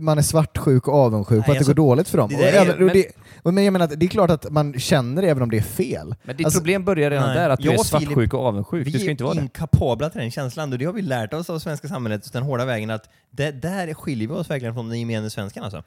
[0.00, 2.28] man är svartsjuk och avundsjuk på Nej, att det alltså, går dåligt för dem.
[2.30, 3.06] det är- men- det,
[3.44, 5.62] men jag menar, att det är klart att man känner det även om det är
[5.62, 6.14] fel.
[6.22, 7.36] Men ditt Alltså, problem börjar redan nej.
[7.36, 8.86] där, att du Jag är och Filip, svartsjuk och avundsjuk.
[8.86, 9.42] Vi Du ska inte vara är det.
[9.42, 12.64] inkapabla till den känslan och det har vi lärt oss av svenska samhället, den hårda
[12.64, 15.82] vägen, att det, där skiljer vi oss verkligen från den gemene svenskan alltså.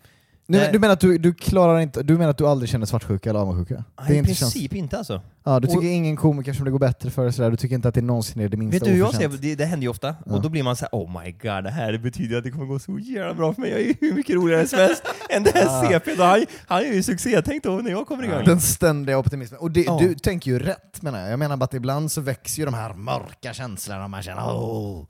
[0.48, 3.30] Nu, du menar att du, du klarar inte, du menar att du aldrig känner svartsjuka
[3.30, 3.84] eller avundsjuka?
[4.02, 5.22] Nej, I inte princip inte alltså.
[5.44, 7.52] Ja, du tycker Och- ingen komiker som det går bättre för, sådär.
[7.52, 9.56] du tycker inte att det någonsin är det minsta Vet du hur jag ser det?
[9.56, 10.34] Det händer ju ofta, Ja.
[10.36, 12.80] och då blir man såhär oh my god, det här betyder att det kommer gå
[12.80, 15.52] så jävla bra för mig, jag är ju hur mycket roligare än svensk än det
[15.56, 18.44] här CP, då han, han är ju succé, tänk då när jag kommer igång.
[18.46, 19.60] Den ständiga optimismen.
[19.60, 19.98] Och det, Ja.
[20.02, 21.32] du tänker ju rätt menar jag.
[21.32, 25.06] Jag menar bara att ibland så växer ju de här mörka känslorna man känner åh.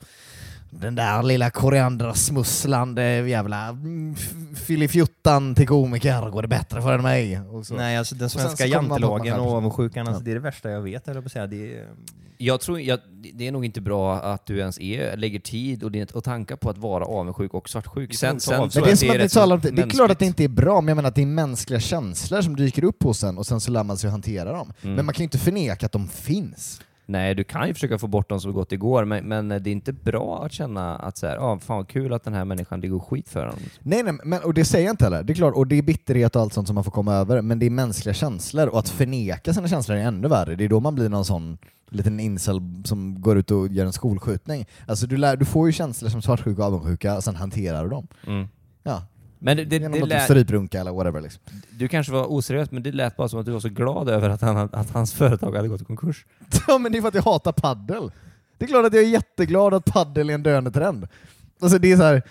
[0.70, 4.16] Den där lilla koriandersmusslande jävla mm,
[4.56, 7.40] filifjuttan till komiker går det bättre för än mig.
[7.40, 7.74] Och så.
[7.76, 10.26] Nej, alltså den sen svenska jantelagen och avundsjukan, alltså, Ja.
[10.26, 11.48] det är det värsta jag vet, eller på att säga.
[11.48, 11.88] Det är,
[12.38, 13.00] Jag tror, jag,
[13.34, 16.56] det är nog inte bra att du ens är, lägger tid och, din- och tankar
[16.56, 18.16] på att vara avundsjuk och svartsjuk.
[18.16, 19.72] Sen, sen Men det är som att rätt talar om det.
[19.72, 21.80] Det är klart att det inte är bra, men jag menar att det är mänskliga
[21.80, 24.74] känslor som dyker upp hos en och sen så lär man sig att hantera dem.
[24.82, 24.96] Mm.
[24.96, 26.82] Men man kan ju inte förneka att de finns.
[27.10, 29.56] Nej, du kan ju försöka få bort dem så gott det går, men, men det
[29.56, 32.46] är inte bra att känna att så här, ah, fan vad kul att den här
[32.46, 33.60] människan, det går skit för honom.
[33.80, 35.24] Nej, nej men, och det säger jag inte heller.
[35.24, 37.42] Det är klart, och det är bitterhet och allt sånt som man får komma över,
[37.42, 40.56] men det är mänskliga känslor och att förneka sina känslor är ännu värre.
[40.56, 41.58] Det är då man blir någon sån
[41.90, 44.66] liten incel som går ut och gör en skolskjutning.
[44.88, 47.90] Alltså du, lär, du får ju känslor som svartsjuka och avundsjuka, och sen hanterar du
[47.90, 48.08] dem.
[48.28, 48.48] Mm.
[48.84, 49.02] Ja.
[49.40, 51.44] Men det, det, Genom det att lät, stryprunka eller whatever liksom.
[51.70, 54.30] du kanske var oseriös, men det lät bara som att du var så glad över
[54.30, 56.26] att, han, att hans företag hade gått i konkurs.
[56.68, 58.12] Ja men det är för att jag hatar paddel.
[58.58, 61.08] Det är klart att jag är jätteglad att paddel är en döende trend.
[61.62, 62.22] Alltså det är så här,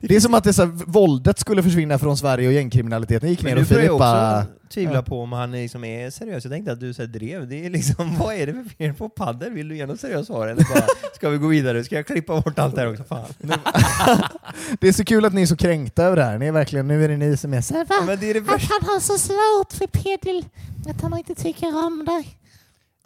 [0.00, 3.42] det är som att det så här, våldet skulle försvinna från Sverige och gängkriminaliteten gick
[3.42, 4.38] ner och Filip bara...
[4.38, 5.02] också tvivla Ja.
[5.02, 6.44] på om han liksom är seriös.
[6.44, 7.48] Jag tänkte att du så här drev.
[7.48, 9.52] Det är liksom, vad är det för fel på padel?
[9.52, 10.46] Vill du ge något seriöst svar?
[10.48, 10.84] Eller bara,
[11.14, 11.84] ska vi gå vidare?
[11.84, 13.04] Ska jag klippa bort allt det här också?
[13.04, 13.24] Fan.
[14.80, 16.38] Det är så kul att ni är så kränkta över det här.
[16.38, 18.06] Ni är verkligen, nu är det ni som är så här, Ja, va?
[18.06, 20.44] men det är det Att han har så svårt för pedel,
[20.90, 22.36] att han inte tycker om dig.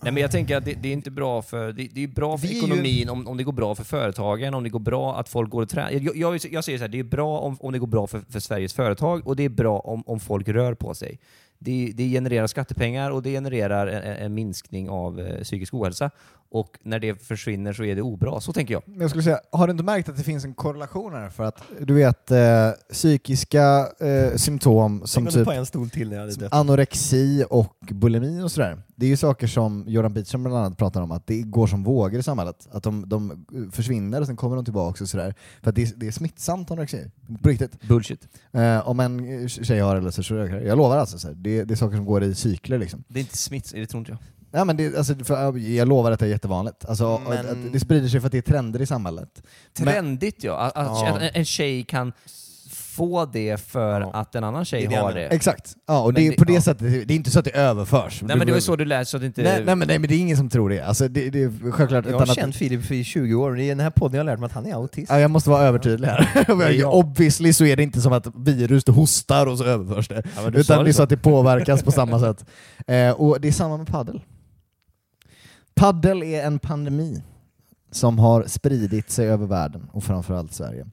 [0.03, 2.39] Nej men jag tänker att det, det är inte bra för, det, det är bra
[2.39, 4.79] för Vi är ju- ekonomin om, om det går bra för företagen, om det går
[4.81, 5.91] bra att folk går och tränar.
[5.91, 8.21] Jag, jag, jag säger så här, det är bra om, om det går bra för,
[8.31, 11.19] för Sveriges företag och det är bra om, om folk rör på sig.
[11.59, 16.11] Det, det genererar skattepengar och det genererar en, en- en minskning av eh, psykisk ohälsa.
[16.53, 18.83] Och när det försvinner så är det obra, så tänker jag.
[18.87, 21.31] Men jag skulle säga, har du inte märkt att det finns en korrelation här?
[21.31, 26.09] För att du vet, eh, psykiska eh, symptom som typ du på en stol till
[26.09, 28.83] när jag hade som anorexi och bulimi och sådär.
[28.95, 31.85] Det är ju saker som Jordan Peterson bland annat pratar om, att det går som
[31.85, 32.69] vågor i samhället.
[32.71, 35.35] Att de, de försvinner och sen kommer de tillbaka och sådär.
[35.63, 37.11] För att det är, det är smittsamt anorexi.
[37.43, 37.83] På riktigt.
[37.89, 38.29] Bullshit.
[38.53, 40.35] Eh, om en tjej har eller så, så.
[40.35, 43.05] Jag lovar alltså, så här, det, det är saker som går i cykler liksom.
[43.09, 44.19] Det är inte smitts, det tror inte jag.
[44.53, 46.85] Ja, men det, alltså, för, jag lovar att det är jättevanligt.
[46.89, 49.43] Alltså, Men- att, att det sprider sig för att det är trender i samhället.
[49.79, 51.19] Men- Trendigt ja, att, Ja.
[51.21, 52.13] En, en tjej kan
[52.71, 54.11] få det för Ja.
[54.13, 55.27] att en annan tjej Det jag har det.
[55.27, 55.75] Exakt.
[55.87, 56.61] Ja, och Men det, är det- på det ja.
[56.61, 58.23] sättet, det är inte så att det överförs.
[58.23, 59.43] Nej men det var så du lät så att det inte...
[59.43, 60.81] Nej, nej, men, nej men det är ingen som tror det.
[60.81, 62.37] Alltså, det, det är självklart Jag har annat...
[62.37, 64.53] känt Filip i 20 år, är i den här podden jag har lärt mig att
[64.53, 65.11] han är autist.
[65.13, 66.71] Ja, jag måste vara övertydlig här.
[66.73, 66.91] Ja.
[66.93, 70.23] Obviously så är det inte som att virus du hostar och så överförs det.
[70.45, 70.97] Men Utan det är så.
[70.97, 72.45] så att det påverkas på samma sätt.
[72.87, 74.21] Eh, och det är samma med paddel.
[75.81, 77.23] Paddel är en pandemi
[77.91, 80.87] som har spridit sig över världen och framförallt Sverige.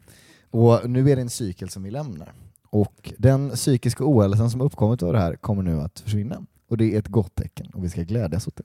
[0.52, 2.34] Och nu är det en cykel som vi lämnar.
[2.70, 6.46] Och den psykiska ohälsan som uppkommit av det här kommer nu att försvinna.
[6.70, 8.64] Och det är ett gott tecken och vi ska glädjas åt det.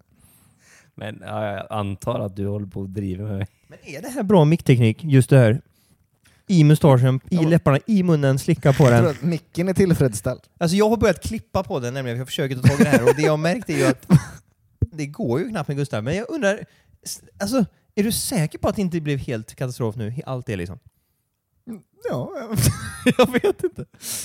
[0.95, 3.47] Men ja, jag antar att du håller på och driver med mig.
[3.69, 5.61] Men är det här bra mickteknik, just det här?
[6.47, 7.43] I mustaschen, i Ja.
[7.43, 9.17] läpparna, i munnen, slicka på Jag tror den.
[9.17, 10.41] att micken är tillfredsställd.
[10.59, 12.89] Alltså jag har börjat klippa på den nämligen, för jag försöker ta tag i det
[12.91, 14.07] här och det jag har märkt är ju att
[14.93, 16.65] det går ju knappt med Gustav, men jag undrar,
[17.41, 17.65] alltså
[17.95, 20.15] är du säker på att det inte blev helt katastrof nu?
[20.27, 20.79] Allt det liksom?
[22.11, 22.33] Ja,
[23.19, 23.85] jag vet inte.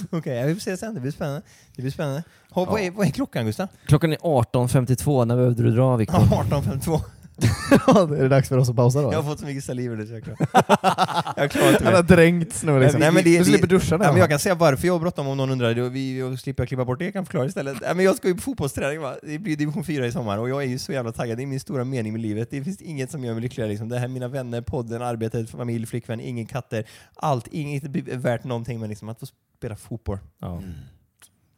[0.09, 1.41] Okej, jag vill se sen, det blir spännande.
[1.75, 2.23] Det blir spännande.
[2.49, 3.67] Ha, vad, är, vad är klockan Gustav?
[3.85, 6.17] Klockan är 18.52, när behövde du dra Viktor?
[6.17, 7.01] 18.52.
[7.87, 9.13] Ja, är det dags för oss att pausa då?
[9.13, 11.93] Jag har fått så mycket saliv ur det så jag klarar Jag klarar inte Han
[11.93, 12.07] har mer.
[12.15, 12.99] dränkts nu liksom.
[12.99, 14.03] Nej, men det- du slipper duscha nu.
[14.03, 16.39] Ja, men jag kan säga varför jag har bråttom om någon undrar, det- vi, jag
[16.39, 17.77] slipper klippa bort det, jag kan förklara istället.
[17.81, 19.15] Ja, men jag ska ju på fotbollsträning, va?
[19.23, 21.47] det blir division 4 i sommar och jag är ju så jävla taggad, det är
[21.47, 22.51] min stora mening med livet.
[22.51, 23.69] Det finns inget som gör mig lyckligare.
[23.69, 23.89] Liksom.
[23.89, 26.83] Det här mina vänner, podden, arbetet, familj, flickvän, ingen katter.
[27.15, 29.25] Allt, inget är värt någonting men liksom att få
[29.57, 30.19] spela fotboll.
[30.39, 30.61] Ja.
[30.61, 30.71] Det,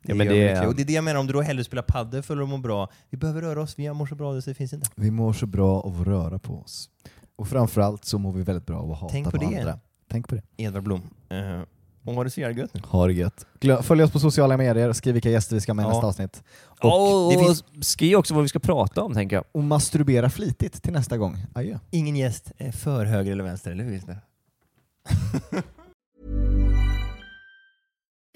[0.01, 0.67] Ja, men det- lycklig.
[0.69, 2.57] och det är det jag menar, om du då hellre spelar padel för att må
[2.57, 2.89] bra.
[3.09, 4.87] Vi behöver röra oss, vi mår så bra så det finns inte.
[4.95, 6.89] Vi mår så bra av att röra på oss.
[7.35, 9.45] Och framförallt så mår vi väldigt bra av att hata Tänk på på, det.
[9.59, 9.79] andra.
[10.11, 10.41] Tänk på det.
[10.57, 11.01] Edvard Blom.
[11.33, 11.61] Uh,
[12.05, 12.81] och har det så jävla gött nu.
[12.85, 13.45] Ha det gött.
[13.59, 15.89] Glö- Följ oss på sociala medier, skriv vilka gäster vi ska ha med i Ja.
[15.91, 16.43] nästa avsnitt.
[16.65, 16.85] Och,
[17.25, 19.45] Och, det och finns- skriv också vad vi ska prata om, tänker jag.
[19.51, 21.45] och masturbera flitigt till nästa gång.
[21.53, 21.79] Adjö.
[21.91, 24.01] Ingen gäst är för höger eller vänster, eller hur?